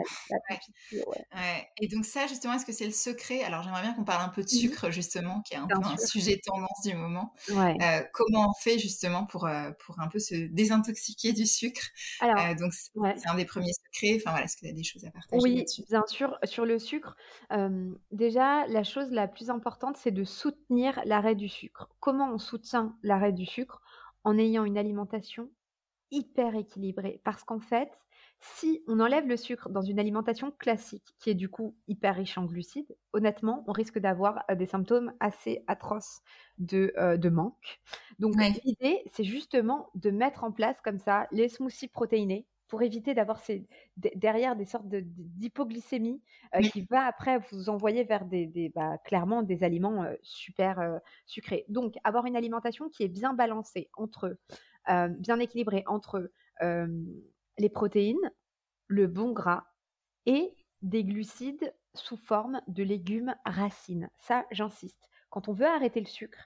Et 1.80 1.88
donc 1.88 2.04
ça, 2.04 2.26
justement, 2.26 2.54
est-ce 2.54 2.66
que 2.66 2.72
c'est 2.72 2.86
le 2.86 2.92
secret? 2.92 3.42
Alors, 3.42 3.62
j'aimerais 3.62 3.82
bien 3.82 3.94
qu'on 3.94 4.04
parle 4.04 4.24
un 4.24 4.28
peu 4.28 4.42
de 4.42 4.46
mmh 4.46 4.50
sucre, 4.50 4.90
justement, 4.90 5.42
qui 5.42 5.54
est 5.54 5.58
un 5.58 5.66
peu 5.66 5.76
un 5.82 5.96
sujet 5.96 6.40
tendance 6.44 6.82
du 6.84 6.94
moment. 6.94 7.32
Euh, 7.50 8.02
comment 8.12 8.50
on 8.50 8.54
fait, 8.62 8.78
justement, 8.78 9.26
pour, 9.26 9.46
euh, 9.46 9.70
pour 9.84 10.00
un 10.00 10.08
peu 10.08 10.18
se 10.18 10.34
désintoxiquer 10.34 11.32
du 11.32 11.46
sucre? 11.46 11.82
Euh, 12.22 12.54
Donc, 12.54 12.72
c'est 12.72 13.28
un 13.28 13.34
des 13.34 13.44
premiers 13.44 13.72
secrets. 13.72 14.16
Enfin, 14.16 14.30
voilà, 14.30 14.44
est-ce 14.44 14.56
que 14.56 14.66
tu 14.66 14.68
as 14.68 14.72
des 14.72 14.84
choses 14.84 15.04
à 15.04 15.10
partager 15.10 15.42
Oui, 15.42 15.64
bien 15.88 16.04
sûr. 16.06 16.38
Sur 16.44 16.64
le 16.64 16.78
sucre, 16.78 17.16
déjà, 18.12 18.66
la 18.68 18.84
chose 18.84 19.10
la 19.10 19.28
plus 19.28 19.50
importante, 19.50 19.96
c'est 19.96 20.12
de 20.12 20.24
soutenir 20.24 21.00
l'arrêt 21.04 21.34
du 21.34 21.48
sucre. 21.48 21.88
Comment 22.00 22.30
on 22.32 22.38
soutient 22.38 22.96
l'arrêt 23.02 23.32
du 23.32 23.44
sucre 23.44 23.55
en 24.24 24.38
ayant 24.38 24.64
une 24.64 24.78
alimentation 24.78 25.50
hyper 26.10 26.54
équilibrée. 26.54 27.20
Parce 27.24 27.44
qu'en 27.44 27.60
fait, 27.60 27.90
si 28.40 28.82
on 28.86 29.00
enlève 29.00 29.26
le 29.26 29.36
sucre 29.36 29.70
dans 29.70 29.82
une 29.82 29.98
alimentation 29.98 30.50
classique, 30.50 31.14
qui 31.18 31.30
est 31.30 31.34
du 31.34 31.48
coup 31.48 31.76
hyper 31.88 32.16
riche 32.16 32.38
en 32.38 32.44
glucides, 32.44 32.96
honnêtement, 33.12 33.64
on 33.66 33.72
risque 33.72 33.98
d'avoir 33.98 34.44
euh, 34.50 34.54
des 34.54 34.66
symptômes 34.66 35.12
assez 35.20 35.64
atroces 35.66 36.20
de, 36.58 36.92
euh, 36.98 37.16
de 37.16 37.28
manque. 37.28 37.80
Donc 38.18 38.34
l'idée, 38.64 39.02
c'est 39.06 39.24
justement 39.24 39.90
de 39.94 40.10
mettre 40.10 40.44
en 40.44 40.52
place 40.52 40.80
comme 40.82 40.98
ça 40.98 41.26
les 41.32 41.48
smoothies 41.48 41.88
protéinés 41.88 42.46
pour 42.68 42.82
éviter 42.82 43.14
d'avoir 43.14 43.38
ces, 43.38 43.66
derrière 43.96 44.56
des 44.56 44.64
sortes 44.64 44.86
d'hypoglycémie 44.88 46.20
euh, 46.54 46.60
qui 46.60 46.82
va 46.82 47.04
après 47.04 47.38
vous 47.50 47.68
envoyer 47.68 48.04
vers 48.04 48.24
des, 48.24 48.72
bah, 48.74 48.98
clairement 49.04 49.42
des 49.42 49.64
aliments 49.64 50.02
euh, 50.02 50.14
super 50.22 50.80
euh, 50.80 50.98
sucrés. 51.26 51.64
Donc 51.68 51.94
avoir 52.04 52.26
une 52.26 52.36
alimentation 52.36 52.88
qui 52.88 53.02
est 53.02 53.08
bien 53.08 53.34
balancée 53.34 53.90
entre 53.96 54.36
bien 55.18 55.40
équilibrée 55.40 55.82
entre 55.88 56.30
les 56.62 57.68
protéines, 57.68 58.30
le 58.86 59.08
bon 59.08 59.32
gras 59.32 59.64
et 60.26 60.54
des 60.82 61.02
glucides 61.02 61.74
sous 61.94 62.16
forme 62.16 62.60
de 62.68 62.84
légumes 62.84 63.34
racines. 63.44 64.08
Ça, 64.16 64.46
j'insiste. 64.52 65.08
Quand 65.28 65.48
on 65.48 65.52
veut 65.52 65.66
arrêter 65.66 65.98
le 65.98 66.06
sucre, 66.06 66.38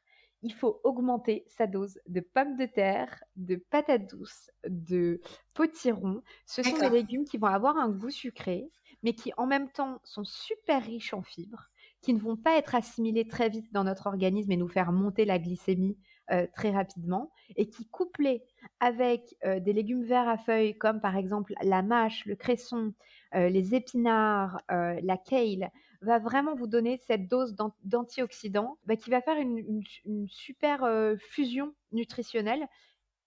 il 0.42 0.54
faut 0.54 0.80
augmenter 0.84 1.44
sa 1.48 1.66
dose 1.66 1.98
de 2.06 2.20
pommes 2.20 2.56
de 2.56 2.66
terre, 2.66 3.22
de 3.36 3.56
patates 3.56 4.08
douces, 4.08 4.50
de 4.66 5.20
potirons. 5.54 6.22
Ce 6.46 6.62
sont 6.62 6.78
des 6.78 6.88
légumes 6.88 7.24
qui 7.24 7.38
vont 7.38 7.46
avoir 7.46 7.76
un 7.76 7.90
goût 7.90 8.10
sucré, 8.10 8.70
mais 9.02 9.14
qui 9.14 9.32
en 9.36 9.46
même 9.46 9.70
temps 9.70 10.00
sont 10.04 10.24
super 10.24 10.82
riches 10.82 11.14
en 11.14 11.22
fibres, 11.22 11.70
qui 12.00 12.14
ne 12.14 12.20
vont 12.20 12.36
pas 12.36 12.56
être 12.56 12.74
assimilés 12.74 13.28
très 13.28 13.48
vite 13.48 13.72
dans 13.72 13.84
notre 13.84 14.06
organisme 14.06 14.50
et 14.52 14.56
nous 14.56 14.68
faire 14.68 14.92
monter 14.92 15.24
la 15.24 15.38
glycémie 15.38 15.98
euh, 16.30 16.46
très 16.54 16.70
rapidement, 16.70 17.30
et 17.56 17.68
qui 17.68 17.86
couplés 17.88 18.42
avec 18.78 19.36
euh, 19.44 19.60
des 19.60 19.72
légumes 19.72 20.04
verts 20.04 20.28
à 20.28 20.38
feuilles 20.38 20.78
comme 20.78 21.00
par 21.00 21.16
exemple 21.16 21.52
la 21.62 21.82
mâche, 21.82 22.24
le 22.24 22.36
cresson, 22.36 22.94
euh, 23.34 23.48
les 23.48 23.74
épinards, 23.74 24.62
la 24.68 25.16
kale, 25.18 25.70
va 26.02 26.18
vraiment 26.18 26.54
vous 26.54 26.66
donner 26.66 26.98
cette 27.06 27.28
dose 27.28 27.54
d'antioxydants 27.84 28.78
bah, 28.86 28.96
qui 28.96 29.10
va 29.10 29.20
faire 29.20 29.36
une, 29.38 29.82
super 30.28 30.84
euh, 30.84 31.16
fusion 31.16 31.74
nutritionnelle 31.92 32.66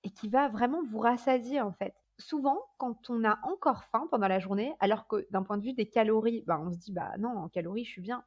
et 0.04 0.10
qui 0.10 0.28
va 0.28 0.50
vraiment 0.50 0.82
vous 0.84 1.00
rassasier 1.00 1.62
en 1.62 1.72
fait. 1.72 1.94
Souvent, 2.20 2.60
quand 2.78 3.10
on 3.10 3.24
a 3.24 3.40
encore 3.44 3.84
faim 3.86 4.08
pendant 4.12 4.28
la 4.28 4.40
journée, 4.40 4.74
alors 4.80 5.08
que 5.08 5.28
d'un 5.32 5.44
point 5.44 5.58
de 5.58 5.64
vue 5.64 5.74
des 5.74 5.90
calories, 5.90 6.44
bah, 6.46 6.62
on 6.64 6.72
se 6.72 6.78
dit 6.78 6.92
bah 6.92 7.12
non, 7.20 7.30
en 7.30 7.50
calories, 7.50 7.86
je 7.86 7.92
suis 7.92 8.02
bien. 8.02 8.24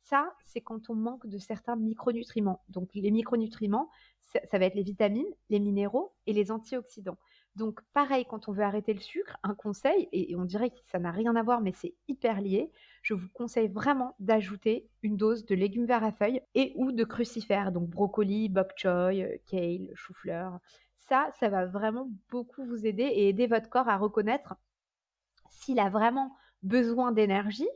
Ça, 0.00 0.34
c'est 0.44 0.60
quand 0.60 0.90
on 0.90 0.94
manque 0.94 1.26
de 1.26 1.38
certains 1.38 1.76
micronutriments. 1.76 2.62
Donc 2.68 2.90
les 2.94 3.10
micronutriments, 3.10 3.90
ça 4.18 4.58
va 4.58 4.64
être 4.64 4.74
les 4.74 4.82
vitamines, 4.82 5.28
les 5.50 5.58
minéraux 5.58 6.14
et 6.26 6.32
les 6.32 6.50
antioxydants. 6.50 7.18
Donc 7.56 7.80
pareil, 7.92 8.24
quand 8.24 8.48
on 8.48 8.52
veut 8.52 8.62
arrêter 8.62 8.94
le 8.94 9.00
sucre, 9.00 9.36
un 9.42 9.54
conseil, 9.54 10.08
et, 10.12 10.36
on 10.36 10.44
dirait 10.44 10.70
que 10.70 10.78
ça 10.86 10.98
n'a 10.98 11.10
rien 11.10 11.34
à 11.34 11.42
voir, 11.42 11.60
mais 11.60 11.72
c'est 11.72 11.94
hyper 12.06 12.40
lié, 12.40 12.70
je 13.02 13.14
vous 13.14 13.28
conseille 13.34 13.68
vraiment 13.68 14.14
d'ajouter 14.20 14.88
une 15.02 15.16
dose 15.16 15.44
de 15.44 15.54
légumes 15.54 15.86
verts 15.86 16.04
à 16.04 16.12
feuilles 16.12 16.42
et 16.54 16.72
ou 16.76 16.92
de 16.92 17.04
crucifères, 17.04 17.72
donc 17.72 17.88
brocoli, 17.88 18.48
bok 18.48 18.72
choy, 18.76 19.22
euh, 19.22 19.36
kale, 19.46 19.90
chou-fleur. 19.94 20.60
Ça, 21.08 21.30
ça 21.40 21.48
va 21.48 21.66
vraiment 21.66 22.08
beaucoup 22.30 22.64
vous 22.64 22.86
aider 22.86 23.02
et 23.02 23.28
aider 23.28 23.46
votre 23.46 23.68
corps 23.68 23.88
à 23.88 23.96
reconnaître 23.96 24.54
s'il 25.50 25.80
a 25.80 25.88
vraiment 25.88 26.36
besoin 26.62 27.12
d'énergie, 27.12 27.68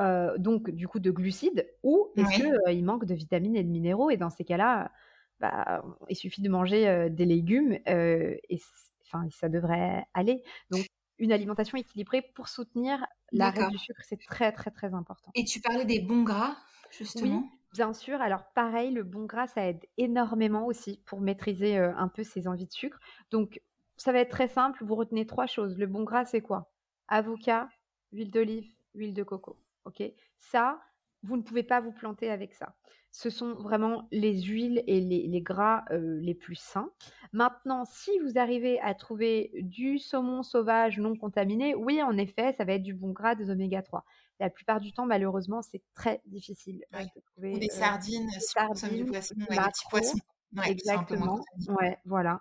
euh, 0.00 0.38
donc 0.38 0.70
du 0.70 0.88
coup 0.88 1.00
de 1.00 1.10
glucides, 1.10 1.68
ou 1.82 2.08
est-ce 2.16 2.32
qu'il 2.32 2.46
euh, 2.46 2.82
manque 2.82 3.04
de 3.04 3.14
vitamines 3.14 3.56
et 3.56 3.64
de 3.64 3.68
minéraux? 3.68 4.10
Et 4.10 4.16
dans 4.16 4.30
ces 4.30 4.44
cas-là, 4.44 4.92
bah, 5.40 5.82
il 6.08 6.16
suffit 6.16 6.42
de 6.42 6.48
manger 6.48 7.10
des 7.10 7.24
légumes 7.24 7.78
et 7.86 8.60
enfin, 9.04 9.26
ça 9.30 9.48
devrait 9.48 10.04
aller. 10.14 10.42
Donc, 10.70 10.86
une 11.18 11.32
alimentation 11.32 11.78
équilibrée 11.78 12.22
pour 12.22 12.48
soutenir 12.48 13.04
l'arrêt 13.32 13.64
du 13.64 13.78
sucre, 13.78 14.02
c'est 14.04 14.22
très, 14.22 14.52
très, 14.52 14.70
très 14.70 14.94
important. 14.94 15.34
Et 15.34 15.44
tu 15.44 15.60
parlais 15.60 15.84
des 15.84 16.00
bons 16.00 16.22
gras, 16.22 16.56
justement? 16.90 17.44
Oui, 17.44 17.50
bien 17.72 17.92
sûr. 17.92 18.20
Alors, 18.20 18.44
pareil, 18.54 18.90
le 18.92 19.02
bon 19.02 19.24
gras, 19.26 19.46
ça 19.46 19.66
aide 19.66 19.84
énormément 19.96 20.66
aussi 20.66 21.02
pour 21.06 21.20
maîtriser 21.20 21.76
un 21.76 22.08
peu 22.08 22.22
ses 22.24 22.48
envies 22.48 22.66
de 22.66 22.72
sucre. 22.72 22.98
Donc, 23.30 23.60
ça 23.96 24.12
va 24.12 24.20
être 24.20 24.30
très 24.30 24.48
simple. 24.48 24.84
Vous 24.84 24.94
retenez 24.94 25.26
trois 25.26 25.46
choses. 25.46 25.78
Le 25.78 25.86
bon 25.86 26.04
gras, 26.04 26.24
c'est 26.24 26.40
quoi? 26.42 26.72
Avocat, 27.08 27.68
huile 28.12 28.30
d'olive, 28.30 28.70
huile 28.94 29.14
de 29.14 29.22
coco. 29.22 29.58
OK? 29.84 30.02
Ça, 30.38 30.80
vous 31.22 31.36
ne 31.36 31.42
pouvez 31.42 31.62
pas 31.62 31.80
vous 31.80 31.92
planter 31.92 32.30
avec 32.30 32.54
ça. 32.54 32.74
Ce 33.10 33.30
sont 33.30 33.54
vraiment 33.54 34.06
les 34.12 34.42
huiles 34.42 34.84
et 34.86 35.00
les, 35.00 35.40
gras 35.40 35.84
les 35.90 36.34
plus 36.34 36.54
sains. 36.54 36.90
Maintenant, 37.32 37.84
si 37.84 38.18
vous 38.20 38.38
arrivez 38.38 38.78
à 38.80 38.94
trouver 38.94 39.50
du 39.62 39.98
saumon 39.98 40.42
sauvage 40.42 40.98
non 40.98 41.16
contaminé, 41.16 41.74
oui, 41.74 42.02
en 42.02 42.16
effet, 42.18 42.52
ça 42.56 42.64
va 42.64 42.74
être 42.74 42.82
du 42.82 42.94
bon 42.94 43.10
gras, 43.10 43.34
des 43.34 43.50
oméga 43.50 43.82
3. 43.82 44.04
La 44.40 44.50
plupart 44.50 44.80
du 44.80 44.92
temps, 44.92 45.06
malheureusement, 45.06 45.62
c'est 45.62 45.82
très 45.94 46.20
difficile 46.26 46.84
de 46.92 47.20
trouver. 47.32 47.54
Ou 47.54 47.58
des 47.58 47.70
sardines, 47.70 48.26
des 48.26 48.40
sardines, 48.40 49.04
du 49.04 49.10
poisson, 49.10 49.34
des 49.36 49.46
petits 49.46 49.86
poissons. 49.90 50.18
exactement. 50.66 51.40
Ouais, 51.68 51.98
voilà. 52.04 52.40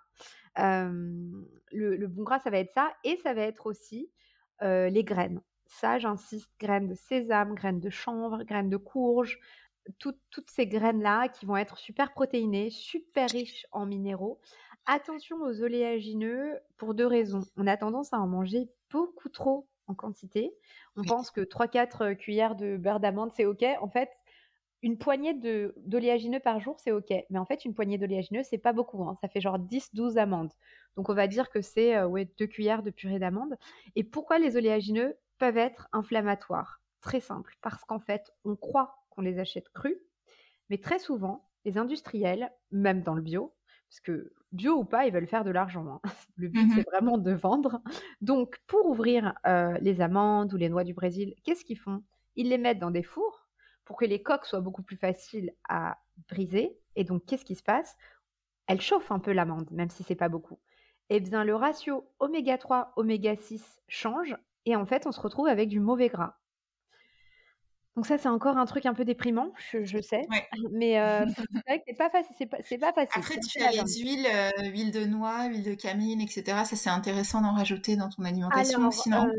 le, 0.58 2.06
bon 2.08 2.24
gras, 2.24 2.40
ça 2.40 2.50
va 2.50 2.60
être 2.60 2.74
ça. 2.74 2.92
Et 3.04 3.18
ça 3.24 3.34
va 3.34 3.42
être 3.44 3.66
aussi 3.66 4.12
les 4.62 5.04
graines. 5.04 5.42
Ça, 5.68 6.00
j'insiste, 6.00 6.50
graines 6.60 6.88
de 6.88 6.96
sésame, 6.96 7.54
graines 7.54 7.80
de 7.80 7.90
chanvre, 7.90 8.44
graines 8.44 8.70
de 8.70 8.78
courge, 8.78 9.40
toutes 10.00 10.50
ces 10.50 10.68
graines-là 10.68 11.30
qui 11.30 11.46
vont 11.46 11.58
être 11.58 11.78
super 11.78 12.14
protéinées, 12.14 12.70
super 12.70 13.30
riches 13.30 13.66
en 13.72 13.86
minéraux. 13.86 14.40
Attention 14.86 15.38
aux 15.42 15.62
oléagineux 15.62 16.60
pour 16.78 16.94
deux 16.94 17.08
raisons. 17.08 17.42
On 17.58 17.68
a 17.68 17.78
tendance 17.78 18.14
à 18.14 18.20
en 18.20 18.28
manger 18.28 18.70
beaucoup 18.90 19.30
trop 19.30 19.68
en 19.88 19.96
quantité. 19.96 20.54
On 20.96 21.04
pense 21.04 21.32
que 21.32 21.42
3-4 21.42 22.16
cuillères 22.16 22.56
de 22.56 22.78
beurre 22.78 23.00
d'amande, 23.00 23.32
c'est 23.36 23.46
OK. 23.46 23.66
En 23.82 23.90
fait, 23.90 24.10
une 24.82 24.98
poignée 24.98 25.34
d'oléagineux 25.34 26.40
par 26.40 26.60
jour, 26.60 26.80
c'est 26.80 26.92
OK. 26.92 27.12
Mais 27.30 27.40
en 27.40 27.46
fait, 27.46 27.66
une 27.66 27.74
poignée 27.74 27.98
d'oléagineux, 27.98 28.44
c'est 28.44 28.58
pas 28.58 28.74
beaucoup. 28.74 29.04
Hein. 29.04 29.18
Ça 29.22 29.28
fait 29.28 29.42
genre 29.42 29.60
10-12 29.60 30.18
amandes. 30.18 30.52
Donc, 30.96 31.10
on 31.10 31.14
va 31.14 31.28
dire 31.28 31.50
que 31.50 31.62
c'est 31.62 31.96
euh, 31.96 32.08
ouais, 32.08 32.30
2 32.38 32.48
cuillères 32.48 32.84
de 32.84 32.92
purée 32.92 33.20
d'amande. 33.20 33.58
Et 33.96 34.04
pourquoi 34.04 34.40
les 34.40 34.56
oléagineux 34.56 35.18
peuvent 35.38 35.58
être 35.58 35.88
inflammatoires 35.92 36.82
Très 37.02 37.20
simple. 37.20 37.56
Parce 37.62 37.84
qu'en 37.86 38.00
fait, 38.00 38.32
on 38.44 38.56
croit 38.56 38.96
qu'on 39.10 39.22
les 39.22 39.40
achète 39.40 39.70
crus. 39.70 39.98
Mais 40.70 40.78
très 40.78 41.00
souvent, 41.00 41.48
les 41.64 41.78
industriels, 41.78 42.52
même 42.72 43.04
dans 43.04 43.14
le 43.14 43.22
bio, 43.22 43.56
parce 43.90 44.00
que 44.02 44.34
bio 44.52 44.74
ou 44.74 44.86
pas, 44.86 45.06
ils 45.06 45.14
veulent 45.14 45.28
faire 45.28 45.44
de 45.44 45.52
l'argent. 45.52 45.88
Hein. 45.88 46.02
Le 46.36 46.50
but, 46.50 46.70
c'est 46.74 46.82
mmh 46.82 46.92
vraiment 46.92 47.18
de 47.18 47.32
vendre. 47.32 47.82
Donc, 48.22 48.60
pour 48.68 48.86
ouvrir 48.88 49.34
euh, 49.46 49.78
les 49.82 50.02
amandes 50.02 50.54
ou 50.54 50.58
les 50.58 50.70
noix 50.70 50.84
du 50.84 50.94
Brésil, 50.94 51.34
qu'est-ce 51.44 51.66
qu'ils 51.66 51.80
font? 51.80 52.04
Ils 52.36 52.50
les 52.50 52.58
mettent 52.58 52.80
dans 52.80 52.92
des 52.92 53.04
fours 53.04 53.48
pour 53.86 53.98
que 53.98 54.06
les 54.06 54.22
coques 54.22 54.46
soient 54.46 54.62
beaucoup 54.62 54.84
plus 54.84 54.98
faciles 54.98 55.54
à 55.70 55.98
briser. 56.30 56.78
Et 56.96 57.04
donc, 57.04 57.26
qu'est-ce 57.26 57.46
qui 57.46 57.56
se 57.56 57.64
passe? 57.64 57.96
Elle 58.68 58.82
chauffe 58.82 59.12
un 59.12 59.20
peu 59.20 59.32
l'amande, 59.32 59.72
même 59.72 59.90
si 59.90 60.04
c'est 60.04 60.16
pas 60.16 60.30
beaucoup. 60.30 60.60
Eh 61.10 61.22
bien, 61.22 61.46
le 61.46 61.56
ratio 61.56 62.10
oméga 62.20 62.58
3, 62.58 62.92
oméga 62.98 63.36
6 63.36 63.82
change. 63.88 64.36
Et 64.68 64.76
en 64.76 64.86
fait, 64.86 65.08
on 65.08 65.14
se 65.14 65.22
retrouve 65.22 65.48
avec 65.48 65.70
du 65.70 65.80
mauvais 65.80 66.10
gras. 66.10 66.36
Donc 67.96 68.06
ça, 68.06 68.18
c'est 68.18 68.28
encore 68.28 68.58
un 68.58 68.66
truc 68.66 68.86
un 68.86 68.94
peu 68.94 69.06
déprimant, 69.06 69.54
je, 69.72 70.02
sais. 70.02 70.28
Mais 70.72 71.00
euh, 71.00 71.26
c'est 71.54 71.66
vrai 71.66 71.78
que 71.80 71.84
c'est 71.88 71.98
pas 71.98 72.10
facile. 72.10 72.36
C'est 72.38 72.78
pas, 72.78 72.92
facile. 72.92 73.12
Après, 73.16 73.40
tu 73.40 73.64
as 73.64 73.72
les 73.72 74.00
huiles, 74.02 74.28
euh, 74.32 74.70
huile 74.70 74.92
de 74.92 75.06
noix, 75.06 75.46
huile 75.46 75.64
de 75.64 75.74
camine, 75.74 76.20
etc. 76.20 76.44
Ça, 76.66 76.76
c'est 76.76 76.90
intéressant 76.90 77.42
d'en 77.42 77.54
rajouter 77.54 77.96
dans 77.96 78.10
ton 78.10 78.26
alimentation 78.26 78.92
sinon? 78.92 79.32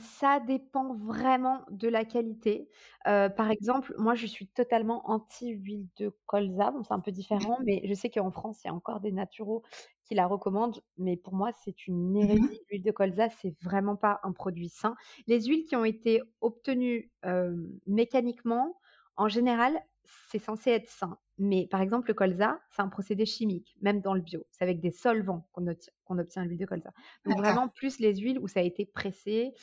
Ça 0.00 0.38
dépend 0.38 0.94
vraiment 0.94 1.64
de 1.70 1.88
la 1.88 2.04
qualité. 2.04 2.68
Euh, 3.08 3.28
par 3.28 3.50
exemple, 3.50 3.92
moi, 3.98 4.14
je 4.14 4.26
suis 4.26 4.46
totalement 4.46 5.02
anti-huile 5.10 5.88
de 5.96 6.14
colza. 6.26 6.70
Bon, 6.70 6.84
c'est 6.84 6.94
un 6.94 7.00
peu 7.00 7.10
différent, 7.10 7.58
mais 7.64 7.82
je 7.84 7.94
sais 7.94 8.08
qu'en 8.08 8.30
France, 8.30 8.60
il 8.62 8.68
y 8.68 8.70
a 8.70 8.74
encore 8.74 9.00
des 9.00 9.10
naturaux 9.10 9.62
qui 10.04 10.14
la 10.14 10.26
recommandent, 10.28 10.80
mais 10.98 11.16
pour 11.16 11.34
moi, 11.34 11.50
c'est 11.64 11.86
une 11.88 12.16
mmh 12.16 12.16
hérésie. 12.16 12.60
L'huile 12.70 12.82
de 12.84 12.92
colza, 12.92 13.28
c'est 13.28 13.54
vraiment 13.60 13.96
pas 13.96 14.20
un 14.22 14.30
produit 14.32 14.68
sain. 14.68 14.94
Les 15.26 15.42
huiles 15.46 15.64
qui 15.66 15.74
ont 15.74 15.84
été 15.84 16.22
obtenues 16.40 17.10
mécaniquement, 17.86 18.78
en 19.16 19.26
général, 19.28 19.80
c'est 20.30 20.38
censé 20.38 20.70
être 20.70 20.88
sain. 20.88 21.18
Mais 21.38 21.66
par 21.70 21.80
exemple, 21.80 22.08
le 22.08 22.14
colza, 22.14 22.60
c'est 22.70 22.82
un 22.82 22.88
procédé 22.88 23.26
chimique, 23.26 23.76
même 23.80 24.00
dans 24.00 24.14
le 24.14 24.20
bio. 24.20 24.44
C'est 24.50 24.64
avec 24.64 24.80
des 24.80 24.90
solvants 24.90 25.48
qu'on 25.52 25.68
obtient, 26.18 26.44
l'huile 26.44 26.58
de 26.58 26.66
colza. 26.66 26.92
Donc 27.24 27.38
vraiment 27.38 27.68
plus 27.68 27.98
les 28.00 28.16
huiles 28.16 28.38
où 28.38 28.48
ça 28.48 28.60
a 28.60 28.62
été 28.62 28.86
pressé. 28.86 29.54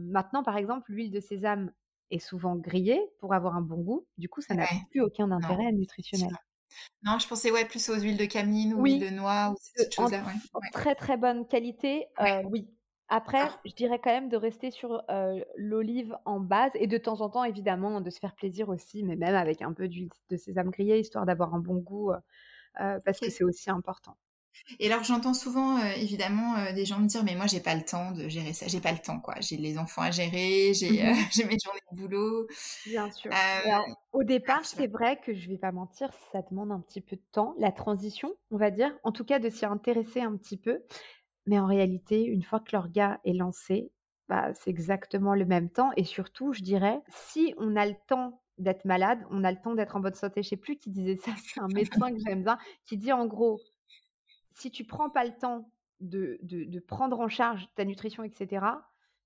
maintenant, 0.00 0.42
par 0.42 0.56
exemple, 0.56 0.92
l'huile 0.92 1.10
de 1.10 1.20
sésame 1.20 1.72
est 2.10 2.18
souvent 2.18 2.56
grillée 2.56 3.00
pour 3.18 3.34
avoir 3.34 3.56
un 3.56 3.62
bon 3.62 3.78
goût. 3.78 4.06
Du 4.18 4.28
coup, 4.28 4.40
ça 4.40 4.54
n'a 4.54 4.66
plus 4.90 5.00
aucun 5.00 5.30
intérêt 5.30 5.72
nutritionnel. 5.72 6.32
Non, 7.02 7.18
je 7.18 7.26
pensais 7.26 7.50
ouais, 7.50 7.64
plus 7.64 7.88
aux 7.90 7.98
huiles 7.98 8.16
de 8.16 8.24
camine 8.24 8.74
ou 8.74 8.84
huile 8.84 9.00
de 9.00 9.10
noix 9.10 9.50
ou 9.50 9.56
ces 9.60 9.90
choses-là. 9.90 10.24
En, 10.54 10.60
très 10.72 10.94
très 10.94 11.16
bonne 11.16 11.46
qualité, 11.46 12.06
euh, 12.20 12.42
oui. 12.44 12.68
Après, 13.14 13.42
ah. 13.42 13.60
je 13.66 13.74
dirais 13.74 14.00
quand 14.02 14.10
même 14.10 14.30
de 14.30 14.38
rester 14.38 14.70
sur 14.70 15.02
euh, 15.10 15.38
l'olive 15.56 16.16
en 16.24 16.40
base 16.40 16.70
et 16.76 16.86
de 16.86 16.96
temps 16.96 17.20
en 17.20 17.28
temps, 17.28 17.44
évidemment, 17.44 18.00
de 18.00 18.08
se 18.08 18.18
faire 18.18 18.34
plaisir 18.34 18.70
aussi, 18.70 19.02
mais 19.02 19.16
même 19.16 19.34
avec 19.34 19.60
un 19.60 19.74
peu 19.74 19.86
d'huile 19.86 20.08
de 20.30 20.36
sésame 20.38 20.70
grillée, 20.70 20.98
histoire 20.98 21.26
d'avoir 21.26 21.54
un 21.54 21.58
bon 21.58 21.74
goût, 21.74 22.10
euh, 22.10 22.98
parce 23.04 23.20
que 23.20 23.28
c'est 23.28 23.44
aussi 23.44 23.68
important. 23.68 24.16
Et 24.78 24.90
alors 24.90 25.02
j'entends 25.02 25.34
souvent 25.34 25.78
évidemment 25.96 26.54
des 26.74 26.84
gens 26.84 27.00
me 27.00 27.06
dire 27.06 27.24
mais 27.24 27.34
moi 27.34 27.46
j'ai 27.46 27.60
pas 27.60 27.74
le 27.74 27.84
temps 27.84 28.12
de 28.12 28.28
gérer 28.28 28.52
ça, 28.52 28.66
j'ai 28.68 28.80
pas 28.80 28.92
le 28.92 28.98
temps 28.98 29.18
quoi, 29.18 29.34
j'ai 29.40 29.56
les 29.56 29.78
enfants 29.78 30.02
à 30.02 30.10
gérer, 30.10 30.72
j'ai 30.74 30.90
mes 31.46 31.56
journées 31.58 31.80
de 31.90 31.96
boulot. 31.96 32.46
Bien 32.86 33.10
sûr. 33.10 33.30
au 34.12 34.22
départ 34.24 34.64
c'est 34.64 34.86
vrai 34.86 35.18
que 35.24 35.34
je 35.34 35.48
vais 35.48 35.56
pas 35.56 35.72
mentir, 35.72 36.10
ça 36.32 36.42
demande 36.42 36.70
un 36.70 36.80
petit 36.80 37.00
peu 37.00 37.16
de 37.16 37.22
temps, 37.32 37.54
la 37.58 37.72
transition 37.72 38.30
on 38.50 38.58
va 38.58 38.70
dire, 38.70 38.94
en 39.04 39.10
tout 39.10 39.24
cas 39.24 39.38
de 39.38 39.48
s'y 39.48 39.64
intéresser 39.64 40.20
un 40.20 40.36
petit 40.36 40.58
peu. 40.58 40.82
Mais 41.46 41.58
en 41.58 41.66
réalité 41.66 42.24
une 42.24 42.42
fois 42.42 42.60
que 42.60 42.74
l'orga 42.74 43.20
est 43.24 43.32
lancé, 43.32 43.90
bah, 44.28 44.54
c'est 44.54 44.70
exactement 44.70 45.34
le 45.34 45.44
même 45.44 45.68
temps 45.70 45.90
et 45.96 46.04
surtout 46.04 46.52
je 46.52 46.62
dirais 46.62 47.00
si 47.08 47.54
on 47.58 47.76
a 47.76 47.86
le 47.86 47.94
temps 48.06 48.42
d'être 48.58 48.84
malade, 48.84 49.24
on 49.30 49.44
a 49.44 49.50
le 49.50 49.60
temps 49.60 49.74
d'être 49.74 49.96
en 49.96 50.00
bonne 50.00 50.14
santé. 50.14 50.42
Je 50.42 50.50
sais 50.50 50.56
plus 50.56 50.76
qui 50.76 50.90
disait 50.90 51.16
ça, 51.16 51.32
c'est 51.44 51.60
un 51.60 51.68
médecin 51.68 52.12
que 52.12 52.18
j'aime 52.26 52.44
bien, 52.44 52.58
qui 52.84 52.96
dit 52.96 53.12
en 53.12 53.26
gros, 53.26 53.60
si 54.52 54.70
tu 54.70 54.84
prends 54.84 55.10
pas 55.10 55.24
le 55.24 55.32
temps 55.32 55.70
de, 56.00 56.38
de, 56.42 56.80
prendre 56.80 57.20
en 57.20 57.28
charge 57.28 57.68
ta 57.76 57.84
nutrition, 57.84 58.24
etc., 58.24 58.66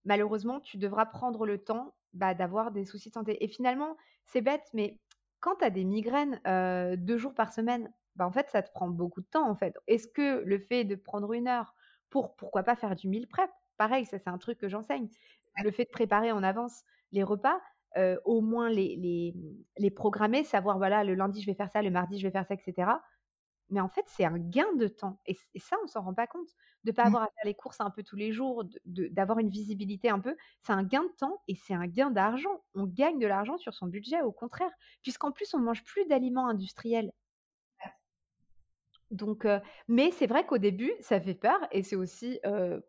malheureusement, 0.04 0.60
tu 0.60 0.76
devras 0.76 1.06
prendre 1.06 1.46
le 1.46 1.58
temps 1.58 1.94
bah, 2.12 2.34
d'avoir 2.34 2.70
des 2.70 2.84
soucis 2.84 3.08
de 3.08 3.14
santé. 3.14 3.42
Et 3.42 3.48
finalement, 3.48 3.96
c'est 4.26 4.42
bête, 4.42 4.68
mais 4.74 4.98
quand 5.40 5.56
tu 5.56 5.64
as 5.64 5.70
des 5.70 5.84
migraines 5.84 6.40
euh, 6.46 6.96
deux 6.96 7.16
jours 7.16 7.34
par 7.34 7.52
semaine, 7.52 7.90
bah, 8.14 8.26
en 8.26 8.30
fait, 8.30 8.48
ça 8.50 8.62
te 8.62 8.70
prend 8.72 8.88
beaucoup 8.88 9.20
de 9.20 9.26
temps, 9.26 9.48
en 9.48 9.54
fait. 9.54 9.74
Est-ce 9.86 10.06
que 10.08 10.42
le 10.44 10.58
fait 10.58 10.84
de 10.84 10.94
prendre 10.94 11.32
une 11.32 11.48
heure 11.48 11.74
pour, 12.10 12.34
pourquoi 12.36 12.62
pas 12.62 12.76
faire 12.76 12.94
du 12.94 13.08
meal 13.08 13.26
prep, 13.26 13.50
pareil, 13.76 14.06
ça 14.06 14.18
c'est 14.18 14.30
un 14.30 14.38
truc 14.38 14.58
que 14.58 14.68
j'enseigne, 14.68 15.08
le 15.62 15.70
fait 15.70 15.84
de 15.84 15.90
préparer 15.90 16.32
en 16.32 16.42
avance 16.42 16.84
les 17.12 17.22
repas, 17.22 17.60
euh, 17.96 18.18
au 18.24 18.40
moins 18.40 18.68
les, 18.68 18.96
les, 18.96 19.34
les 19.78 19.90
programmer, 19.90 20.44
savoir, 20.44 20.78
voilà, 20.78 21.04
le 21.04 21.14
lundi 21.14 21.40
je 21.40 21.46
vais 21.46 21.54
faire 21.54 21.70
ça, 21.70 21.82
le 21.82 21.90
mardi 21.90 22.18
je 22.18 22.26
vais 22.26 22.32
faire 22.32 22.46
ça, 22.46 22.54
etc 22.54 22.92
mais 23.70 23.80
en 23.80 23.88
fait, 23.88 24.04
c'est 24.06 24.24
un 24.24 24.38
gain 24.38 24.72
de 24.76 24.86
temps. 24.86 25.20
Et, 25.26 25.36
ça, 25.56 25.76
on 25.82 25.86
s'en 25.86 26.02
rend 26.02 26.14
pas 26.14 26.26
compte. 26.26 26.48
De 26.84 26.90
ne 26.90 26.94
pas 26.94 27.04
mmh. 27.04 27.06
avoir 27.06 27.22
à 27.24 27.26
faire 27.26 27.44
les 27.44 27.54
courses 27.54 27.80
un 27.80 27.90
peu 27.90 28.02
tous 28.02 28.16
les 28.16 28.32
jours, 28.32 28.64
d'avoir 28.84 29.38
une 29.38 29.48
visibilité 29.48 30.08
un 30.08 30.20
peu, 30.20 30.36
c'est 30.62 30.72
un 30.72 30.84
gain 30.84 31.02
de 31.02 31.12
temps 31.18 31.42
et 31.48 31.56
c'est 31.56 31.74
un 31.74 31.86
gain 31.86 32.10
d'argent. 32.10 32.62
On 32.74 32.84
gagne 32.84 33.18
de 33.18 33.26
l'argent 33.26 33.58
sur 33.58 33.74
son 33.74 33.86
budget, 33.86 34.22
au 34.22 34.32
contraire, 34.32 34.70
puisqu'en 35.02 35.32
plus, 35.32 35.52
on 35.54 35.58
mange 35.58 35.82
plus 35.82 36.06
d'aliments 36.06 36.48
industriels. 36.48 37.12
Donc, 39.10 39.46
mais 39.86 40.10
c'est 40.10 40.26
vrai 40.26 40.44
qu'au 40.46 40.58
début, 40.58 40.92
ça 41.00 41.20
fait 41.20 41.34
peur 41.34 41.58
et 41.70 41.82
c'est 41.82 41.96
aussi 41.96 42.40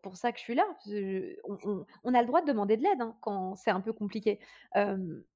pour 0.02 0.16
ça 0.16 0.32
que 0.32 0.38
je 0.38 0.44
suis 0.44 0.54
là. 0.54 0.64
on, 2.04 2.14
a 2.14 2.20
le 2.20 2.26
droit 2.26 2.40
de 2.40 2.46
demander 2.46 2.76
de 2.76 2.82
l'aide 2.82 3.00
hein, 3.00 3.16
quand 3.20 3.54
c'est 3.54 3.70
un 3.70 3.80
peu 3.80 3.92
compliqué. 3.92 4.40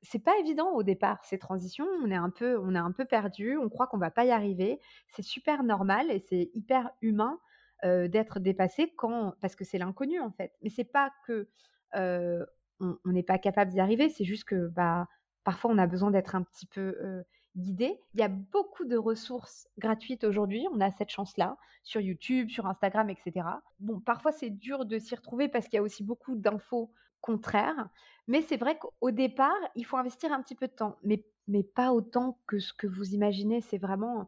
c'est 0.02 0.24
pas 0.24 0.36
évident 0.38 0.72
au 0.72 0.82
départ 0.82 1.24
ces 1.24 1.38
transitions. 1.38 1.86
On 2.02 2.10
est 2.10 2.16
un 2.16 2.30
peu, 2.30 2.58
on 2.58 2.74
est 2.74 2.78
un 2.78 2.92
peu 2.92 3.04
perdu. 3.04 3.56
On 3.58 3.68
croit 3.68 3.86
qu'on 3.86 3.98
va 3.98 4.10
pas 4.10 4.24
y 4.24 4.32
arriver. 4.32 4.80
C'est 5.08 5.22
super 5.22 5.62
normal 5.62 6.10
et 6.10 6.18
c'est 6.18 6.50
hyper 6.54 6.90
humain 7.00 7.38
d'être 7.84 8.40
dépassé 8.40 8.92
quand, 8.96 9.34
parce 9.40 9.56
que 9.56 9.64
c'est 9.64 9.78
l'inconnu 9.78 10.20
en 10.20 10.32
fait. 10.32 10.52
Mais 10.62 10.68
c'est 10.68 10.84
pas 10.84 11.12
que 11.26 11.48
on 11.94 12.96
n'est 13.04 13.22
pas 13.22 13.38
capable 13.38 13.70
d'y 13.70 13.80
arriver. 13.80 14.08
C'est 14.08 14.24
juste 14.24 14.44
que 14.44 14.66
bah 14.66 15.06
parfois 15.44 15.70
on 15.70 15.78
a 15.78 15.86
besoin 15.86 16.10
d'être 16.10 16.34
un 16.34 16.42
petit 16.42 16.66
peu 16.66 17.24
guidée. 17.56 18.00
Il 18.14 18.20
y 18.20 18.24
a 18.24 18.28
beaucoup 18.28 18.84
de 18.84 18.96
ressources 18.96 19.68
gratuites 19.78 20.24
aujourd'hui. 20.24 20.66
On 20.72 20.80
a 20.80 20.90
cette 20.90 21.10
chance-là 21.10 21.56
sur 21.84 22.00
YouTube, 22.00 22.48
sur 22.48 22.66
Instagram, 22.66 23.10
etc. 23.10 23.46
Bon, 23.80 24.00
parfois 24.00 24.32
c'est 24.32 24.50
dur 24.50 24.84
de 24.84 24.98
s'y 24.98 25.14
retrouver 25.14 25.48
parce 25.48 25.66
qu'il 25.66 25.76
y 25.76 25.80
a 25.80 25.82
aussi 25.82 26.04
beaucoup 26.04 26.34
d'infos 26.36 26.92
contraires. 27.20 27.88
Mais 28.28 28.42
c'est 28.42 28.56
vrai 28.56 28.78
qu'au 28.78 29.10
départ, 29.10 29.58
il 29.74 29.84
faut 29.84 29.96
investir 29.96 30.32
un 30.32 30.42
petit 30.42 30.54
peu 30.54 30.68
de 30.68 30.72
temps, 30.72 30.96
mais, 31.02 31.24
mais 31.48 31.62
pas 31.62 31.92
autant 31.92 32.38
que 32.46 32.58
ce 32.58 32.72
que 32.72 32.86
vous 32.86 33.14
imaginez. 33.14 33.60
C'est 33.60 33.78
vraiment 33.78 34.26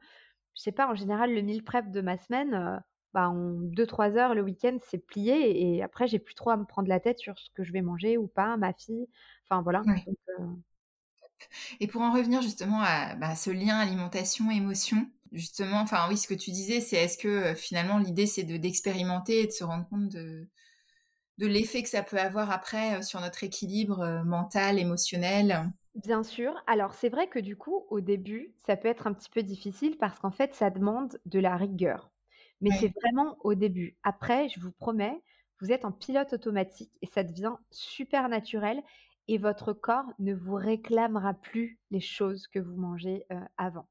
je 0.55 0.63
sais 0.63 0.73
pas, 0.73 0.89
en 0.89 0.95
général, 0.95 1.35
le 1.35 1.43
meal 1.43 1.63
prep 1.63 1.91
de 1.91 2.01
ma 2.01 2.17
semaine, 2.17 2.83
bah, 3.13 3.29
en 3.29 3.61
2-3 3.61 4.17
heures 4.17 4.35
le 4.35 4.43
week-end, 4.43 4.79
c'est 4.83 4.99
plié 4.99 5.75
et 5.75 5.83
après 5.83 6.07
j'ai 6.07 6.19
plus 6.19 6.35
trop 6.35 6.51
à 6.51 6.57
me 6.57 6.65
prendre 6.65 6.89
la 6.89 7.01
tête 7.01 7.19
sur 7.19 7.39
ce 7.39 7.51
que 7.55 7.63
je 7.65 7.73
vais 7.73 7.83
manger 7.83 8.17
ou 8.17 8.27
pas, 8.27 8.57
ma 8.57 8.73
fille. 8.73 9.07
Enfin 9.45 9.63
voilà. 9.63 9.83
Et 11.81 11.87
pour 11.87 12.03
en 12.03 12.13
revenir 12.13 12.43
justement 12.43 12.81
à 12.83 13.15
bah, 13.17 13.35
ce 13.37 13.51
lien 13.51 13.79
alimentation-émotion, 13.79 15.11
justement, 15.33 15.81
enfin 15.81 16.07
oui, 16.09 16.17
ce 16.19 16.29
que 16.29 16.35
tu 16.35 16.51
disais, 16.51 16.81
c'est 16.81 16.97
est-ce 16.97 17.19
que 17.19 17.55
finalement 17.55 17.99
l'idée 17.99 18.27
c'est 18.27 18.45
de 18.45 18.57
d'expérimenter 18.57 19.43
et 19.43 19.47
de 19.47 19.53
se 19.53 19.65
rendre 19.65 19.89
compte 19.89 20.09
de 20.09 20.49
de 21.39 21.47
l'effet 21.47 21.83
que 21.83 21.89
ça 21.89 22.03
peut 22.03 22.19
avoir 22.19 22.51
après 22.51 23.03
sur 23.03 23.21
notre 23.21 23.45
équilibre 23.45 24.23
mental, 24.25 24.79
émotionnel? 24.79 25.73
Bien 25.95 26.23
sûr. 26.25 26.61
Alors 26.67 26.93
c'est 26.95 27.09
vrai 27.09 27.29
que 27.29 27.39
du 27.39 27.57
coup, 27.57 27.87
au 27.89 28.01
début, 28.01 28.53
ça 28.67 28.77
peut 28.77 28.89
être 28.89 29.07
un 29.07 29.13
petit 29.15 29.31
peu 29.31 29.43
difficile 29.43 29.97
parce 29.97 30.19
qu'en 30.19 30.33
fait, 30.33 30.53
ça 30.55 30.71
demande 30.71 31.19
de 31.25 31.39
la 31.39 31.57
rigueur. 31.57 32.11
Mais 32.61 32.73
c'est 32.73 32.93
vraiment 33.03 33.37
au 33.41 33.55
début. 33.55 33.97
Après, 34.03 34.49
je 34.49 34.59
vous 34.61 34.73
promets, 34.73 35.23
vous 35.61 35.71
êtes 35.71 35.85
en 35.85 35.93
pilote 35.93 36.33
automatique 36.33 36.93
et 37.03 37.07
ça 37.07 37.23
devient 37.23 37.55
super 37.71 38.29
naturel 38.29 38.83
et 39.29 39.39
votre 39.39 39.73
corps 39.73 40.13
ne 40.19 40.35
vous 40.35 40.55
réclamera 40.55 41.35
plus 41.35 41.79
les 41.91 42.01
choses 42.01 42.47
que 42.49 42.59
vous 42.59 42.77
mangez 42.77 43.27
avant. 43.57 43.87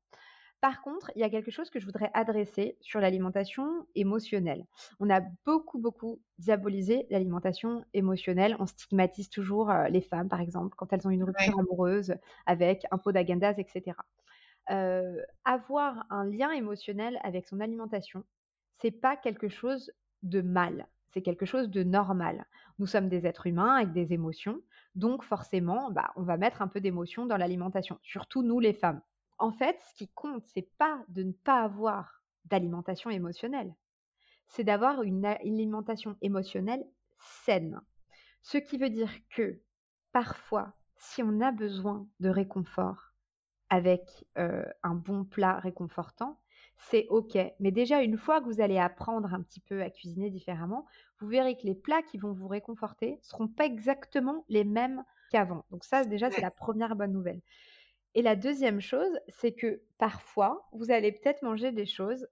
Par 0.61 0.81
contre, 0.81 1.11
il 1.15 1.19
y 1.19 1.25
a 1.25 1.29
quelque 1.29 1.51
chose 1.51 1.69
que 1.69 1.81
je 1.81 1.85
voudrais 1.85 2.09
adresser 2.13 2.77
sur 2.79 3.01
l'alimentation 3.01 3.85
émotionnelle. 3.95 4.65
On 5.01 5.09
a 5.09 5.19
beaucoup, 5.45 5.77
beaucoup 5.77 6.21
diabolisé 6.37 7.05
l'alimentation 7.09 7.83
émotionnelle. 7.93 8.55
On 8.59 8.65
stigmatise 8.65 9.29
toujours 9.29 9.73
les 9.89 9.99
femmes, 9.99 10.29
par 10.29 10.39
exemple, 10.39 10.75
quand 10.77 10.93
elles 10.93 11.05
ont 11.05 11.09
une 11.09 11.25
rupture 11.25 11.59
amoureuse 11.59 12.15
avec 12.45 12.85
un 12.91 12.97
pot 12.97 13.11
d'agendas, 13.11 13.55
etc. 13.57 13.97
avoir 15.43 16.05
un 16.09 16.23
lien 16.23 16.51
émotionnel 16.51 17.19
avec 17.23 17.45
son 17.45 17.59
alimentation, 17.59 18.23
c'est 18.81 18.91
pas 18.91 19.17
quelque 19.17 19.49
chose 19.49 19.91
de 20.21 20.39
mal, 20.39 20.87
c'est 21.13 21.21
quelque 21.21 21.45
chose 21.45 21.69
de 21.69 21.83
normal. 21.83 22.45
Nous 22.79 22.87
sommes 22.87 23.09
des 23.09 23.27
êtres 23.27 23.47
humains 23.47 23.75
avec 23.75 23.91
des 23.91 24.13
émotions, 24.13 24.61
donc 24.95 25.23
forcément, 25.23 25.91
bah, 25.91 26.11
on 26.15 26.23
va 26.23 26.37
mettre 26.37 26.61
un 26.61 26.67
peu 26.67 26.79
d'émotion 26.79 27.25
dans 27.25 27.37
l'alimentation, 27.37 27.99
surtout 28.03 28.43
nous 28.43 28.59
les 28.59 28.73
femmes. 28.73 29.01
En 29.39 29.51
fait, 29.51 29.79
ce 29.89 29.95
qui 29.95 30.07
compte, 30.09 30.45
c'est 30.45 30.69
pas 30.77 31.03
de 31.07 31.23
ne 31.23 31.31
pas 31.31 31.61
avoir 31.63 32.21
d'alimentation 32.45 33.09
émotionnelle, 33.09 33.73
c'est 34.47 34.63
d'avoir 34.63 35.03
une 35.03 35.25
alimentation 35.25 36.15
émotionnelle 36.21 36.85
saine. 37.17 37.81
Ce 38.41 38.57
qui 38.57 38.77
veut 38.77 38.89
dire 38.89 39.11
que 39.29 39.61
parfois, 40.11 40.73
si 40.95 41.23
on 41.23 41.41
a 41.41 41.51
besoin 41.51 42.07
de 42.19 42.29
réconfort 42.29 43.13
avec 43.69 44.25
euh, 44.37 44.63
un 44.83 44.93
bon 44.93 45.25
plat 45.25 45.59
réconfortant, 45.59 46.39
c'est 46.77 47.07
OK. 47.09 47.37
Mais 47.59 47.71
déjà, 47.71 48.01
une 48.01 48.17
fois 48.17 48.41
que 48.41 48.45
vous 48.45 48.61
allez 48.61 48.77
apprendre 48.77 49.33
un 49.33 49.41
petit 49.41 49.59
peu 49.59 49.81
à 49.81 49.89
cuisiner 49.89 50.29
différemment, 50.29 50.85
vous 51.19 51.27
verrez 51.27 51.55
que 51.55 51.65
les 51.65 51.75
plats 51.75 52.01
qui 52.01 52.17
vont 52.17 52.33
vous 52.33 52.47
réconforter 52.47 53.19
seront 53.21 53.47
pas 53.47 53.65
exactement 53.65 54.45
les 54.49 54.63
mêmes 54.63 55.03
qu'avant. 55.31 55.65
Donc 55.71 55.85
ça, 55.85 56.03
déjà, 56.03 56.29
c'est 56.29 56.41
la 56.41 56.51
première 56.51 56.95
bonne 56.95 57.13
nouvelle. 57.13 57.41
Et 58.15 58.21
la 58.21 58.35
deuxième 58.35 58.79
chose, 58.79 59.19
c'est 59.27 59.53
que 59.53 59.81
parfois, 59.97 60.67
vous 60.71 60.91
allez 60.91 61.11
peut-être 61.11 61.41
manger 61.41 61.71
des 61.71 61.87
choses 61.87 62.27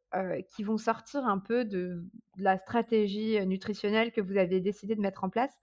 qui 0.50 0.64
vont 0.64 0.78
sortir 0.78 1.26
un 1.26 1.40
peu 1.40 1.66
de, 1.66 2.04
la 2.38 2.58
stratégie 2.58 3.44
nutritionnelle 3.46 4.12
que 4.12 4.22
vous 4.22 4.38
avez 4.38 4.62
décidé 4.62 4.96
de 4.96 5.02
mettre 5.02 5.24
en 5.24 5.30
place, 5.30 5.54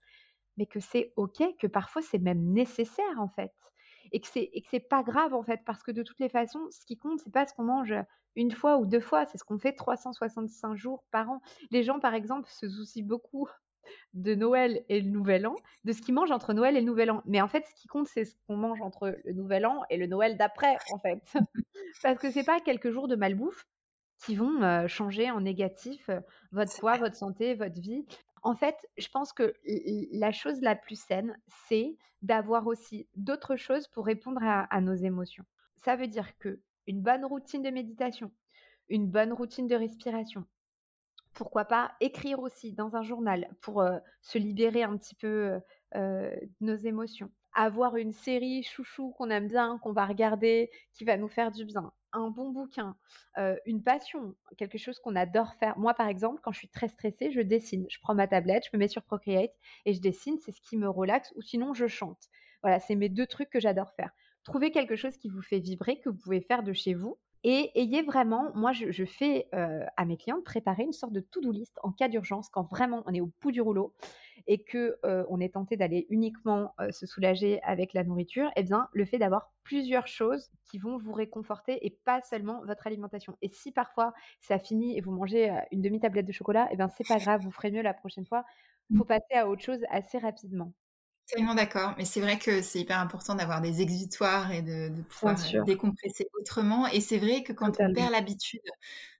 mais 0.57 0.65
que 0.65 0.79
c'est 0.79 1.13
OK, 1.15 1.41
que 1.57 1.67
parfois 1.67 2.01
c'est 2.01 2.19
même 2.19 2.51
nécessaire 2.51 3.19
en 3.19 3.29
fait 3.29 3.53
et 4.11 4.19
que 4.19 4.27
c'est 4.27 4.49
et 4.53 4.61
que 4.61 4.67
c'est 4.69 4.79
pas 4.79 5.03
grave 5.03 5.33
en 5.33 5.43
fait 5.43 5.61
parce 5.65 5.83
que 5.83 5.91
de 5.91 6.03
toutes 6.03 6.19
les 6.19 6.29
façons 6.29 6.67
ce 6.71 6.85
qui 6.85 6.97
compte 6.97 7.19
c'est 7.19 7.31
pas 7.31 7.45
ce 7.45 7.53
qu'on 7.53 7.63
mange 7.63 7.93
une 8.35 8.51
fois 8.51 8.77
ou 8.77 8.85
deux 8.85 8.99
fois 8.99 9.25
c'est 9.25 9.37
ce 9.37 9.43
qu'on 9.43 9.59
fait 9.59 9.73
365 9.73 10.75
jours 10.75 11.03
par 11.11 11.29
an 11.29 11.41
les 11.71 11.83
gens 11.83 11.99
par 11.99 12.13
exemple 12.13 12.49
se 12.49 12.69
soucient 12.69 13.05
beaucoup 13.05 13.49
de 14.13 14.35
Noël 14.35 14.83
et 14.89 15.01
le 15.01 15.09
Nouvel 15.09 15.47
An, 15.47 15.55
de 15.83 15.93
ce 15.93 16.01
qu'ils 16.01 16.13
mangent 16.13 16.31
entre 16.31 16.53
Noël 16.53 16.75
et 16.77 16.81
le 16.81 16.85
Nouvel 16.85 17.11
An. 17.11 17.21
Mais 17.25 17.41
en 17.41 17.47
fait, 17.47 17.65
ce 17.65 17.73
qui 17.73 17.87
compte, 17.87 18.07
c'est 18.07 18.25
ce 18.25 18.35
qu'on 18.47 18.57
mange 18.57 18.81
entre 18.81 19.17
le 19.23 19.33
Nouvel 19.33 19.65
An 19.65 19.83
et 19.89 19.97
le 19.97 20.07
Noël 20.07 20.37
d'après, 20.37 20.77
en 20.91 20.99
fait. 20.99 21.21
Parce 22.03 22.19
que 22.19 22.29
c'est 22.31 22.43
pas 22.43 22.59
quelques 22.59 22.91
jours 22.91 23.07
de 23.07 23.15
malbouffe 23.15 23.65
qui 24.25 24.35
vont 24.35 24.87
changer 24.87 25.31
en 25.31 25.41
négatif 25.41 26.09
votre 26.51 26.77
poids, 26.77 26.97
votre 26.97 27.15
santé, 27.15 27.55
votre 27.55 27.79
vie. 27.79 28.05
En 28.43 28.55
fait, 28.55 28.75
je 28.97 29.07
pense 29.09 29.33
que 29.33 29.53
la 30.11 30.31
chose 30.31 30.61
la 30.61 30.75
plus 30.75 30.99
saine, 30.99 31.37
c'est 31.67 31.97
d'avoir 32.21 32.67
aussi 32.67 33.07
d'autres 33.15 33.55
choses 33.55 33.87
pour 33.87 34.05
répondre 34.05 34.41
à, 34.43 34.81
nos 34.81 34.93
émotions. 34.93 35.45
Ça 35.77 35.95
veut 35.95 36.07
dire 36.07 36.37
que 36.37 36.61
une 36.87 37.01
bonne 37.01 37.25
routine 37.25 37.61
de 37.61 37.69
méditation, 37.69 38.31
une 38.89 39.07
bonne 39.07 39.33
routine 39.33 39.67
de 39.67 39.75
respiration, 39.75 40.45
pourquoi 41.33 41.65
pas 41.65 41.91
écrire 41.99 42.39
aussi 42.39 42.73
dans 42.73 42.95
un 42.95 43.03
journal 43.03 43.49
pour 43.61 43.83
se 44.21 44.37
libérer 44.37 44.83
un 44.83 44.97
petit 44.97 45.15
peu 45.15 45.59
de 45.95 46.49
nos 46.59 46.75
émotions. 46.75 47.31
Avoir 47.53 47.95
une 47.95 48.11
série 48.11 48.63
chouchou 48.63 49.11
qu'on 49.11 49.29
aime 49.29 49.47
bien, 49.47 49.79
qu'on 49.79 49.93
va 49.93 50.05
regarder, 50.05 50.69
qui 50.93 51.05
va 51.05 51.17
nous 51.17 51.27
faire 51.27 51.51
du 51.51 51.65
bien 51.65 51.91
un 52.13 52.29
bon 52.29 52.49
bouquin, 52.49 52.95
une 53.65 53.83
passion, 53.83 54.35
quelque 54.57 54.77
chose 54.77 54.99
qu'on 54.99 55.15
adore 55.15 55.53
faire. 55.55 55.77
Moi, 55.77 55.93
par 55.93 56.07
exemple, 56.07 56.41
quand 56.43 56.51
je 56.51 56.59
suis 56.59 56.69
très 56.69 56.87
stressée, 56.87 57.31
je 57.31 57.41
dessine. 57.41 57.85
Je 57.89 57.99
prends 58.01 58.15
ma 58.15 58.27
tablette, 58.27 58.65
je 58.65 58.69
me 58.73 58.79
mets 58.79 58.87
sur 58.87 59.03
Procreate 59.03 59.53
et 59.85 59.93
je 59.93 60.01
dessine. 60.01 60.37
C'est 60.39 60.51
ce 60.51 60.61
qui 60.61 60.77
me 60.77 60.89
relaxe. 60.89 61.31
Ou 61.35 61.41
sinon, 61.41 61.73
je 61.73 61.87
chante. 61.87 62.29
Voilà, 62.61 62.79
c'est 62.79 62.95
mes 62.95 63.09
deux 63.09 63.27
trucs 63.27 63.49
que 63.49 63.59
j'adore 63.59 63.93
faire. 63.93 64.11
Trouvez 64.43 64.71
quelque 64.71 64.95
chose 64.95 65.17
qui 65.17 65.29
vous 65.29 65.41
fait 65.41 65.59
vibrer, 65.59 65.99
que 65.99 66.09
vous 66.09 66.17
pouvez 66.17 66.41
faire 66.41 66.63
de 66.63 66.73
chez 66.73 66.93
vous. 66.93 67.17
Et 67.43 67.71
ayez 67.75 68.01
vraiment, 68.01 68.51
moi 68.53 68.73
je, 68.73 69.05
fais 69.05 69.47
à 69.51 70.05
mes 70.05 70.17
clients 70.17 70.41
préparer 70.41 70.83
une 70.83 70.91
sorte 70.91 71.13
de 71.13 71.21
to-do 71.21 71.51
list 71.51 71.77
en 71.83 71.91
cas 71.91 72.09
d'urgence, 72.09 72.49
quand 72.49 72.63
vraiment 72.63 73.03
on 73.05 73.13
est 73.13 73.21
au 73.21 73.31
bout 73.41 73.51
du 73.51 73.61
rouleau 73.61 73.93
et 74.47 74.63
que 74.63 74.97
on 75.29 75.39
est 75.39 75.53
tenté 75.53 75.77
d'aller 75.77 76.05
uniquement 76.09 76.73
se 76.91 77.05
soulager 77.05 77.61
avec 77.63 77.93
la 77.93 78.03
nourriture, 78.03 78.51
eh 78.57 78.63
bien 78.63 78.89
le 78.91 79.05
fait 79.05 79.19
d'avoir 79.19 79.53
plusieurs 79.63 80.07
choses 80.07 80.49
qui 80.65 80.79
vont 80.79 80.97
vous 80.97 81.13
réconforter 81.13 81.85
et 81.85 81.97
pas 82.03 82.21
seulement 82.21 82.61
votre 82.65 82.87
alimentation. 82.87 83.37
Et 83.41 83.49
si 83.49 83.71
parfois 83.71 84.13
ça 84.41 84.59
finit 84.59 84.97
et 84.97 85.01
vous 85.01 85.11
mangez 85.11 85.49
une 85.71 85.81
demi-tablette 85.81 86.25
de 86.25 86.33
chocolat, 86.33 86.67
eh 86.71 86.75
bien 86.75 86.89
c'est 86.89 87.07
pas 87.07 87.19
grave, 87.19 87.41
vous 87.41 87.51
ferez 87.51 87.71
mieux 87.71 87.81
la 87.81 87.93
prochaine 87.93 88.25
fois. 88.25 88.43
Il 88.89 88.97
faut 88.97 89.03
mmh. 89.03 89.07
passer 89.07 89.33
à 89.35 89.47
autre 89.47 89.61
chose 89.61 89.79
assez 89.89 90.17
rapidement. 90.17 90.73
Tellement 91.29 91.53
d'accord, 91.53 91.93
mais 91.97 92.05
c'est 92.05 92.21
vrai 92.21 92.39
que 92.39 92.63
c'est 92.63 92.79
hyper 92.79 92.99
important 92.99 93.35
d'avoir 93.35 93.61
des 93.61 93.81
exutoires 93.81 94.51
et 94.51 94.63
de, 94.63 94.89
pouvoir 95.03 95.35
décompresser 95.63 96.27
autrement. 96.39 96.87
Et 96.87 97.01
c'est 97.01 97.19
vrai 97.19 97.43
que 97.43 97.53
quand 97.53 97.79
on 97.79 97.93
perd 97.93 98.11
l'habitude 98.11 98.61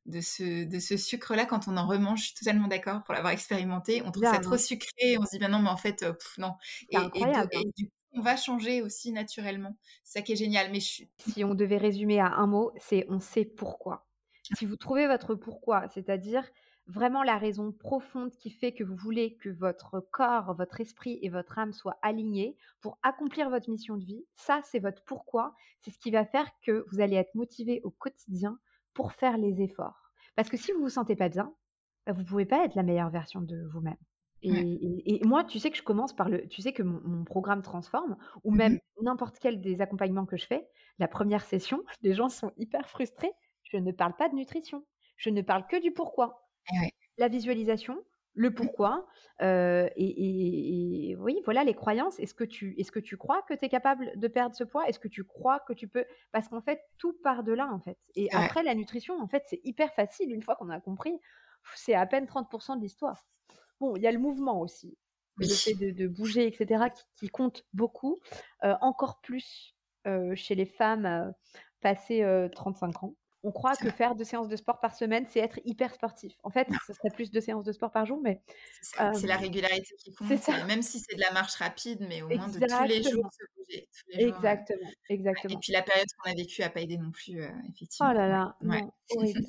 de 0.08 0.20
ce, 0.20 0.64
de 0.66 0.80
ce 0.80 0.98
sucre-là, 0.98 1.46
quand 1.46 1.68
on 1.68 1.78
en 1.78 1.86
remange, 1.86 2.20
je 2.20 2.26
suis 2.26 2.34
totalement 2.34 2.68
d'accord 2.68 3.04
pour 3.04 3.14
l'avoir 3.14 3.32
expérimenté. 3.32 4.02
On 4.06 4.12
trouve 4.12 4.24
ça 4.24 4.40
trop 4.40 4.58
sucré, 4.58 5.20
on 5.20 5.26
se 5.26 5.32
dit 5.32 5.40
ben 5.40 5.50
non, 5.50 5.60
mais 5.60 5.70
en 5.70 5.78
fait, 5.78 6.04
non. 6.40 6.54
Et, 6.90 6.98
du 7.78 7.86
coup, 7.86 7.94
on 8.14 8.22
va 8.22 8.36
changer 8.36 8.82
aussi 8.82 9.12
naturellement. 9.12 9.78
C'est 10.04 10.20
ça 10.20 10.22
qui 10.24 10.34
est 10.34 10.38
génial. 10.38 10.72
Mais 10.72 10.80
Si 10.80 11.44
on 11.44 11.54
devait 11.54 11.78
résumer 11.78 12.20
à 12.20 12.28
un 12.28 12.48
mot, 12.48 12.72
c'est 12.80 13.06
on 13.10 13.20
sait 13.20 13.46
pourquoi. 13.46 14.08
Si 14.58 14.66
vous 14.66 14.78
trouvez 14.78 15.06
votre 15.06 15.36
pourquoi, 15.36 15.88
c'est-à-dire 15.90 16.44
vraiment 16.90 17.24
la 17.24 17.38
raison 17.38 17.72
profonde 17.72 18.32
qui 18.32 18.50
fait 18.50 18.74
que 18.74 18.84
vous 18.84 18.96
voulez 18.96 19.36
que 19.38 19.50
votre 19.50 20.00
corps, 20.12 20.56
votre 20.56 20.82
esprit 20.82 21.20
et 21.22 21.30
votre 21.30 21.60
âme 21.60 21.72
soient 21.72 22.00
alignés 22.02 22.58
pour 22.82 22.98
accomplir 23.04 23.50
votre 23.50 23.70
mission 23.70 23.96
de 23.96 24.04
vie, 24.04 24.26
ça 24.34 24.62
c'est 24.64 24.80
votre 24.80 25.04
pourquoi, 25.06 25.56
c'est 25.80 25.92
ce 25.92 26.00
qui 26.00 26.12
va 26.12 26.26
faire 26.26 26.50
que 26.62 26.86
vous 26.92 27.00
allez 27.00 27.16
être 27.16 27.36
motivé 27.36 27.82
au 27.84 27.92
quotidien 27.92 28.60
pour 28.94 29.14
faire 29.14 29.38
les 29.38 29.62
efforts. 29.62 30.12
Parce 30.36 30.50
que 30.50 30.58
si 30.58 30.72
vous 30.72 30.82
vous 30.82 30.90
sentez 30.90 31.16
pas 31.16 31.30
bien, 31.30 31.54
bah, 32.06 32.14
vous 32.14 32.24
pouvez 32.24 32.46
pas 32.46 32.66
être 32.66 32.76
la 32.76 32.84
meilleure 32.84 33.10
version 33.10 33.42
de 33.42 33.68
vous-même. 33.72 33.98
Et, 34.42 35.22
moi, 35.26 35.44
tu 35.44 35.60
sais 35.60 35.70
que 35.70 35.78
je 35.78 35.84
commence 35.84 36.14
par 36.14 36.30
le, 36.30 36.48
tu 36.48 36.62
sais 36.62 36.72
que 36.72 36.82
mon, 36.82 37.26
programme 37.26 37.62
transforme, 37.62 38.16
ou 38.44 38.52
mmh 38.52 38.58
même 38.58 38.80
n'importe 39.02 39.38
quel 39.40 39.60
des 39.60 39.82
accompagnements 39.82 40.26
que 40.26 40.38
je 40.38 40.46
fais, 40.46 40.68
la 40.98 41.08
première 41.08 41.44
session, 41.44 41.84
les 42.02 42.14
gens 42.14 42.30
sont 42.30 42.52
hyper 42.58 42.88
frustrés. 42.88 43.34
Je 43.64 43.78
ne 43.78 43.92
parle 43.92 44.16
pas 44.16 44.30
de 44.30 44.36
nutrition, 44.36 44.86
je 45.18 45.30
ne 45.30 45.42
parle 45.42 45.68
que 45.68 45.80
du 45.82 45.92
pourquoi. 45.92 46.49
La 47.18 47.28
visualisation, 47.28 47.98
le 48.34 48.50
mmh. 48.50 48.54
pourquoi, 48.54 49.08
et, 49.42 51.16
oui, 51.20 51.42
voilà 51.46 51.64
les 51.64 51.74
croyances. 51.74 52.20
Est-ce 52.20 52.34
que 52.34 52.44
tu, 52.44 52.76
est-ce 52.80 52.92
que 52.92 53.00
tu 53.00 53.18
crois 53.18 53.42
que 53.44 53.54
tu 53.54 53.66
es 53.66 53.70
capable 53.70 54.12
de 54.16 54.28
perdre 54.28 54.56
ce 54.56 54.64
poids? 54.64 54.88
Est-ce 54.88 55.00
que 55.00 55.08
tu 55.08 55.24
crois 55.24 55.60
que 55.62 55.74
tu 55.74 55.88
peux? 55.88 56.06
Parce 56.32 56.48
qu'en 56.48 56.62
fait, 56.62 56.82
tout 56.98 57.14
part 57.24 57.44
de 57.44 57.52
là, 57.52 57.70
en 57.72 57.80
fait. 57.80 57.98
Et 58.16 58.32
après, 58.32 58.64
la 58.64 58.76
nutrition, 58.76 59.20
en 59.20 59.28
fait, 59.28 59.44
c'est 59.48 59.62
hyper 59.64 59.94
facile 59.94 60.32
une 60.32 60.42
fois 60.42 60.56
qu'on 60.56 60.70
a 60.70 60.80
compris. 60.80 61.20
C'est 61.76 61.94
à 61.94 62.06
peine 62.06 62.26
30% 62.26 62.78
de 62.78 62.82
l'histoire. 62.82 63.28
Bon, 63.80 63.96
il 63.96 64.04
y 64.04 64.08
a 64.08 64.12
le 64.12 64.20
mouvement 64.20 64.60
aussi, 64.62 64.98
le 65.38 65.48
fait 65.48 65.74
de, 65.74 66.08
bouger, 66.08 66.48
etc., 66.48 66.86
qui, 67.16 67.30
compte 67.30 67.66
beaucoup, 67.74 68.18
encore 68.62 69.22
plus 69.22 69.76
chez 70.36 70.56
les 70.56 70.66
femmes 70.66 71.34
passées 71.82 72.50
35 72.54 73.04
ans 73.04 73.16
On 73.44 73.52
croit 73.52 73.76
que 73.76 73.90
faire 73.90 74.16
deux 74.16 74.26
séances 74.26 74.50
de 74.50 74.56
sport 74.58 74.80
par 74.80 74.94
semaine, 74.94 75.26
c'est 75.30 75.40
être 75.40 75.60
hyper 75.64 75.94
sportif. 75.94 76.34
En 76.44 76.50
fait, 76.50 76.68
ce 76.88 76.94
serait 76.94 77.10
plus 77.10 77.32
deux 77.32 77.40
séances 77.40 77.64
de 77.64 77.72
sport 77.72 77.92
par 77.92 78.06
jour, 78.06 78.20
mais 78.22 78.42
c'est 78.82 79.28
la 79.28 79.38
régularité 79.38 79.96
qui 79.98 80.14
compte. 80.14 80.30
Même 80.68 80.82
si 80.82 81.00
c'est 81.00 81.16
de 81.16 81.22
la 81.22 81.32
marche 81.32 81.56
rapide, 81.56 82.06
mais 82.08 82.22
au 82.22 82.28
moins 82.28 82.48
de 82.48 82.60
tous 82.60 82.84
les 82.88 83.04
jours 83.04 83.30
se 83.32 83.46
bouger. 83.58 83.88
exactement, 84.12 84.90
exactement. 85.10 85.54
Et 85.54 85.58
puis 85.58 85.72
la 85.72 85.84
période 85.84 86.08
qu'on 86.18 86.32
a 86.32 86.34
vécue 86.36 86.62
n'a 86.62 86.70
pas 86.70 86.82
aidé 86.82 86.98
non 86.98 87.12
plus, 87.12 87.42
effectivement. 87.74 88.10
Oh 88.12 88.14
là 88.14 88.28
là, 88.28 88.58
horrible. 89.16 89.42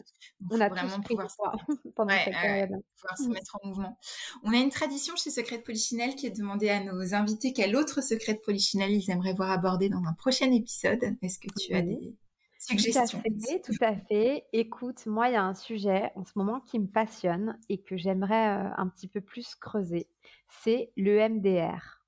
On 0.50 0.60
a 0.60 0.68
vraiment 0.68 1.00
pouvoir, 1.00 1.28
pendant 1.96 2.14
cette 2.16 2.32
période. 2.32 2.70
pouvoir 2.96 3.18
se 3.18 3.24
mmh. 3.24 3.32
mettre 3.32 3.58
en 3.60 3.68
mouvement. 3.68 3.98
On 4.44 4.52
a 4.52 4.56
une 4.56 4.70
tradition 4.70 5.16
chez 5.16 5.30
Secret 5.30 5.58
de 5.58 5.62
Polichinelle 5.62 6.14
qui 6.14 6.26
est 6.26 6.30
de 6.30 6.38
demander 6.38 6.70
à 6.70 6.80
nos 6.80 7.14
invités 7.14 7.52
quel 7.52 7.74
autre 7.74 8.02
secret 8.02 8.34
de 8.34 8.40
Polichinelle 8.40 8.92
ils 8.92 9.10
aimeraient 9.10 9.34
voir 9.34 9.50
abordé 9.50 9.88
dans 9.88 10.04
un 10.04 10.12
prochain 10.14 10.50
épisode. 10.52 11.02
Est-ce 11.22 11.38
que 11.38 11.48
tu 11.58 11.74
as 11.74 11.82
des 11.82 12.14
suggestions 12.60 13.20
Tout 13.20 13.28
à 13.28 13.46
fait, 13.46 13.60
tout 13.60 13.84
à 13.84 13.96
fait. 13.96 14.46
Écoute, 14.52 15.06
moi, 15.06 15.28
il 15.28 15.32
y 15.32 15.36
a 15.36 15.44
un 15.44 15.54
sujet 15.54 16.12
en 16.14 16.24
ce 16.24 16.32
moment 16.36 16.60
qui 16.60 16.78
me 16.78 16.86
passionne 16.86 17.58
et 17.68 17.78
que 17.78 17.96
j'aimerais 17.96 18.58
euh, 18.58 18.70
un 18.76 18.88
petit 18.88 19.08
peu 19.08 19.20
plus 19.20 19.54
creuser. 19.54 20.08
C'est 20.48 20.92
le 20.96 21.28
MDR. 21.28 21.98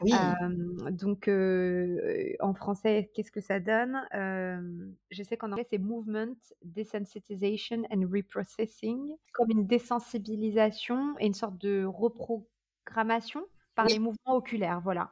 Oui. 0.00 0.12
donc, 0.92 1.26
euh, 1.26 2.32
en 2.38 2.54
français, 2.54 3.10
qu'est-ce 3.14 3.32
que 3.32 3.40
ça 3.40 3.58
donne? 3.58 4.00
Je 4.12 5.22
sais 5.24 5.36
qu'en 5.36 5.50
anglais, 5.50 5.66
c'est 5.68 5.78
Movement 5.78 6.36
Desensitization 6.62 7.82
and 7.90 8.02
Reprocessing, 8.08 9.16
comme 9.32 9.50
une 9.50 9.66
désensibilisation 9.66 11.16
et 11.18 11.26
une 11.26 11.34
sorte 11.34 11.58
de 11.58 11.84
reprogrammation 11.84 13.44
par 13.78 13.86
les 13.86 14.00
mouvements 14.00 14.34
oculaires, 14.34 14.80
voilà. 14.82 15.08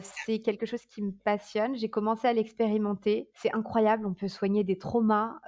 c'est 0.00 0.40
quelque 0.40 0.64
chose 0.64 0.84
qui 0.86 1.02
me 1.02 1.12
passionne. 1.12 1.76
J'ai 1.76 1.90
commencé 1.90 2.26
à 2.26 2.32
l'expérimenter. 2.32 3.28
C'est 3.34 3.54
incroyable, 3.54 4.06
on 4.06 4.14
peut 4.14 4.28
soigner 4.28 4.64
des 4.64 4.78
traumas 4.78 5.38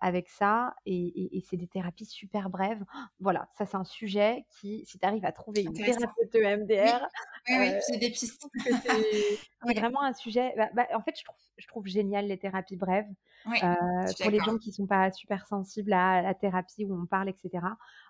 avec 0.00 0.28
ça 0.30 0.74
et, 0.86 1.42
c'est 1.48 1.58
des 1.58 1.66
thérapies 1.66 2.06
super 2.06 2.48
brèves. 2.48 2.84
Voilà, 3.20 3.48
ça 3.52 3.66
c'est 3.66 3.76
un 3.76 3.84
sujet 3.84 4.46
qui, 4.48 4.84
si 4.86 4.98
tu 4.98 5.06
arrives 5.06 5.26
à 5.26 5.32
trouver 5.32 5.62
une 5.62 5.74
thérapeute 5.74 6.34
EMDR, 6.34 7.06
oui, 7.48 7.56
oui, 7.58 7.70
c'est 7.80 7.98
des 7.98 8.10
pistes. 8.10 8.46
c'est 8.64 8.72
vraiment 9.80 10.02
un 10.02 10.12
sujet. 10.12 10.52
Bah, 10.56 10.68
bah, 10.74 10.86
en 10.94 11.00
fait, 11.00 11.14
je 11.18 11.24
trouve, 11.24 11.36
je 11.56 11.66
trouve 11.66 11.86
génial 11.86 12.26
les 12.26 12.38
thérapies 12.38 12.76
brèves. 12.76 13.08
pour 13.44 14.30
les 14.30 14.38
gens 14.40 14.58
qui 14.58 14.72
sont 14.72 14.86
pas 14.86 15.10
super 15.12 15.46
sensibles 15.46 15.92
à 15.92 16.22
la 16.22 16.34
thérapie 16.34 16.84
où 16.84 17.00
on 17.00 17.06
parle, 17.06 17.28
etc. 17.28 17.50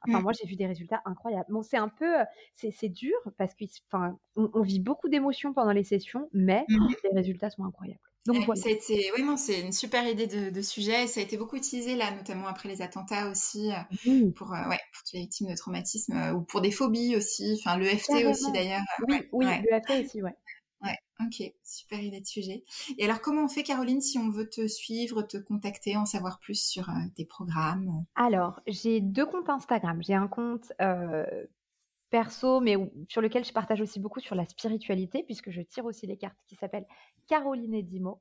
Enfin, 0.06 0.20
mmh. 0.20 0.22
moi, 0.22 0.32
j'ai 0.32 0.46
vu 0.48 0.56
des 0.56 0.66
résultats 0.66 1.02
incroyables. 1.04 1.46
Bon, 1.48 1.62
c'est 1.62 1.76
un 1.76 1.88
peu, 1.88 2.14
c'est 2.54 2.88
dur 2.88 3.16
parce 3.36 3.54
qu'on 3.90 4.18
on, 4.36 4.62
vit 4.62 4.80
beaucoup 4.80 5.08
d'émotions 5.08 5.52
pendant 5.52 5.72
les 5.72 5.84
sessions, 5.84 6.28
mais 6.32 6.64
mmh 6.68 6.86
les 7.04 7.10
résultats 7.14 7.50
sont 7.50 7.64
incroyables. 7.64 8.00
Donc, 8.26 8.44
voilà. 8.46 8.62
oui, 9.16 9.22
non, 9.22 9.36
c'est 9.36 9.60
une 9.60 9.72
super 9.72 10.06
idée 10.08 10.26
de, 10.26 10.62
sujet. 10.62 11.06
Ça 11.06 11.20
a 11.20 11.22
été 11.22 11.36
beaucoup 11.36 11.56
utilisé 11.56 11.96
là, 11.96 12.10
notamment 12.10 12.46
après 12.46 12.68
les 12.68 12.82
attentats 12.82 13.28
aussi, 13.30 13.70
mmh. 14.06 14.32
pour, 14.32 14.50
ouais, 14.50 14.80
pour 14.92 15.02
les 15.12 15.20
victimes 15.20 15.48
de 15.48 15.54
traumatisme 15.54 16.34
ou 16.34 16.40
pour 16.42 16.60
des 16.60 16.70
phobies 16.70 17.16
aussi. 17.16 17.58
Enfin, 17.60 17.76
le 17.76 17.86
FT 17.86 18.26
aussi 18.26 18.50
d'ailleurs. 18.52 18.82
Oui, 19.08 19.22
oui, 19.32 19.46
le 19.46 19.80
FT 19.80 20.04
aussi, 20.04 20.22
ouais. 20.22 20.34
Ouais, 20.82 20.96
ok, 21.20 21.52
super 21.64 22.00
idée 22.00 22.20
de 22.20 22.26
sujet. 22.26 22.64
Et 22.98 23.04
alors, 23.04 23.20
comment 23.20 23.44
on 23.44 23.48
fait, 23.48 23.62
Caroline, 23.62 24.00
si 24.00 24.18
on 24.18 24.28
veut 24.28 24.48
te 24.48 24.68
suivre, 24.68 25.22
te 25.22 25.38
contacter, 25.38 25.96
en 25.96 26.04
savoir 26.04 26.38
plus 26.38 26.60
sur 26.60 26.90
euh, 26.90 26.94
tes 27.14 27.24
programmes? 27.24 28.04
Alors, 28.14 28.60
j'ai 28.66 29.00
deux 29.00 29.26
comptes 29.26 29.48
Instagram. 29.48 30.02
J'ai 30.02 30.14
un 30.14 30.28
compte 30.28 30.72
euh, 30.80 31.24
perso, 32.10 32.60
mais 32.60 32.76
sur 33.08 33.20
lequel 33.20 33.44
je 33.44 33.52
partage 33.52 33.80
aussi 33.80 34.00
beaucoup 34.00 34.20
sur 34.20 34.34
la 34.34 34.44
spiritualité, 34.44 35.22
puisque 35.22 35.50
je 35.50 35.62
tire 35.62 35.84
aussi 35.84 36.06
les 36.06 36.16
cartes, 36.16 36.36
qui 36.46 36.56
s'appelle 36.56 36.86
Caroline 37.26 37.74
Edimo. 37.74 38.20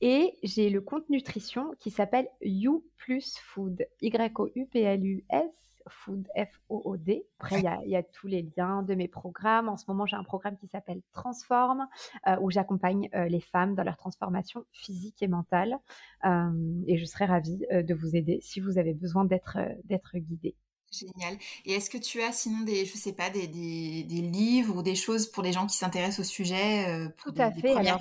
Et 0.00 0.36
j'ai 0.42 0.68
le 0.68 0.80
compte 0.80 1.08
nutrition 1.08 1.72
qui 1.78 1.90
s'appelle 1.90 2.28
You 2.42 2.84
Plus 2.96 3.38
Food, 3.38 3.86
Y-O-U-P-L-U-S 4.02 5.66
Food, 5.88 6.28
F-O-O-D. 6.36 7.24
Après, 7.38 7.60
il 7.60 7.90
y, 7.90 7.96
a, 7.96 8.02
tous 8.02 8.26
les 8.26 8.50
liens 8.56 8.82
de 8.82 8.94
mes 8.94 9.08
programmes. 9.08 9.68
En 9.68 9.76
ce 9.76 9.84
moment, 9.88 10.06
j'ai 10.06 10.16
un 10.16 10.24
programme 10.24 10.56
qui 10.56 10.66
s'appelle 10.66 11.00
Transforme, 11.12 11.86
euh, 12.26 12.36
où 12.40 12.50
j'accompagne 12.50 13.08
euh, 13.14 13.26
les 13.26 13.40
femmes 13.40 13.74
dans 13.74 13.84
leur 13.84 13.96
transformation 13.96 14.64
physique 14.72 15.22
et 15.22 15.28
mentale. 15.28 15.78
Euh, 16.24 16.82
et 16.86 16.96
je 16.98 17.04
serais 17.04 17.26
ravie 17.26 17.58
de 17.70 17.94
vous 17.94 18.16
aider 18.16 18.40
si 18.42 18.60
vous 18.60 18.78
avez 18.78 18.94
besoin 18.94 19.24
d'être 19.24 19.58
d'être 19.84 20.16
guidée. 20.18 20.56
Génial. 20.92 21.36
Et 21.64 21.72
est-ce 21.72 21.90
que 21.90 21.98
tu 21.98 22.22
as 22.22 22.32
sinon 22.32 22.64
des, 22.64 22.84
je 22.84 22.96
sais 22.96 23.12
pas, 23.12 23.28
des, 23.30 23.46
des, 23.48 24.22
livres 24.22 24.76
ou 24.76 24.82
des 24.82 24.94
choses 24.94 25.26
pour 25.26 25.42
les 25.42 25.52
gens 25.52 25.66
qui 25.66 25.76
s'intéressent 25.76 26.20
au 26.20 26.28
sujet 26.28 27.08
Tout 27.18 27.34
à 27.36 27.50
fait. 27.50 27.74
Alors, 27.74 28.00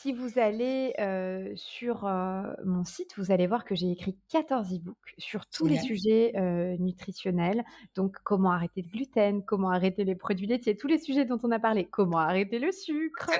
si 0.00 0.12
vous 0.12 0.38
allez 0.38 0.94
sur 1.56 2.04
mon 2.64 2.84
site, 2.84 3.14
vous 3.18 3.32
allez 3.32 3.46
voir 3.46 3.64
que 3.64 3.74
j'ai 3.74 3.90
écrit 3.90 4.16
14 4.30 4.72
e-books 4.72 5.14
sur 5.18 5.46
tous 5.46 5.66
les 5.66 5.78
sujets 5.78 6.32
nutritionnels. 6.78 7.64
Donc, 7.94 8.16
comment 8.22 8.52
arrêter 8.52 8.82
le 8.82 8.88
gluten, 8.88 9.44
comment 9.44 9.70
arrêter 9.70 10.04
les 10.04 10.14
produits 10.14 10.46
laitiers, 10.46 10.76
tous 10.76 10.88
les 10.88 10.98
sujets 10.98 11.24
dont 11.24 11.38
on 11.42 11.50
a 11.50 11.58
parlé, 11.58 11.86
comment 11.86 12.18
arrêter 12.18 12.58
le 12.58 12.72
sucre, 12.72 13.30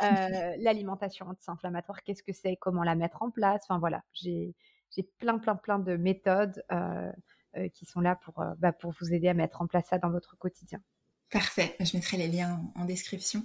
l'alimentation 0.00 1.26
anti-inflammatoire, 1.26 2.02
qu'est-ce 2.04 2.22
que 2.22 2.32
c'est, 2.32 2.56
comment 2.56 2.84
la 2.84 2.94
mettre 2.94 3.22
en 3.22 3.30
place. 3.30 3.62
Enfin, 3.68 3.78
voilà, 3.78 4.02
j'ai 4.12 4.54
plein, 5.18 5.38
plein, 5.38 5.56
plein 5.56 5.78
de 5.78 5.96
méthodes 5.96 6.62
qui 7.74 7.86
sont 7.86 8.00
là 8.00 8.16
pour, 8.16 8.42
bah, 8.58 8.72
pour 8.72 8.94
vous 9.00 9.12
aider 9.12 9.28
à 9.28 9.34
mettre 9.34 9.62
en 9.62 9.66
place 9.66 9.86
ça 9.90 9.98
dans 9.98 10.10
votre 10.10 10.36
quotidien. 10.36 10.80
Parfait, 11.30 11.76
je 11.80 11.96
mettrai 11.96 12.16
les 12.16 12.28
liens 12.28 12.62
en 12.74 12.84
description. 12.84 13.44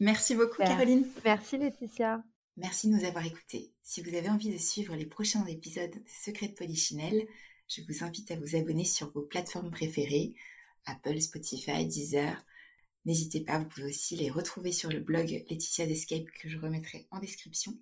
Merci 0.00 0.34
beaucoup, 0.34 0.58
Caroline. 0.58 1.06
Merci, 1.24 1.58
Laetitia. 1.58 2.22
Merci 2.56 2.90
de 2.90 2.94
nous 2.96 3.04
avoir 3.04 3.24
écoutés. 3.24 3.72
Si 3.82 4.02
vous 4.02 4.14
avez 4.14 4.28
envie 4.28 4.52
de 4.52 4.58
suivre 4.58 4.94
les 4.94 5.06
prochains 5.06 5.46
épisodes 5.46 5.90
de 5.90 6.02
Secrets 6.06 6.48
de 6.48 6.54
Polichinelle, 6.54 7.26
je 7.68 7.80
vous 7.88 8.04
invite 8.04 8.30
à 8.30 8.36
vous 8.36 8.56
abonner 8.56 8.84
sur 8.84 9.10
vos 9.12 9.22
plateformes 9.22 9.70
préférées, 9.70 10.34
Apple, 10.84 11.18
Spotify, 11.20 11.86
Deezer. 11.86 12.44
N'hésitez 13.06 13.40
pas, 13.40 13.58
vous 13.58 13.68
pouvez 13.68 13.86
aussi 13.86 14.16
les 14.16 14.28
retrouver 14.30 14.72
sur 14.72 14.90
le 14.90 15.00
blog 15.00 15.44
Laetitia 15.48 15.86
d'Escape 15.86 16.26
que 16.38 16.50
je 16.50 16.58
remettrai 16.58 17.06
en 17.10 17.20
description. 17.20 17.74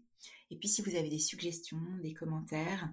Et 0.51 0.57
puis 0.57 0.69
si 0.69 0.83
vous 0.83 0.95
avez 0.95 1.09
des 1.09 1.19
suggestions, 1.19 1.83
des 2.03 2.13
commentaires, 2.13 2.93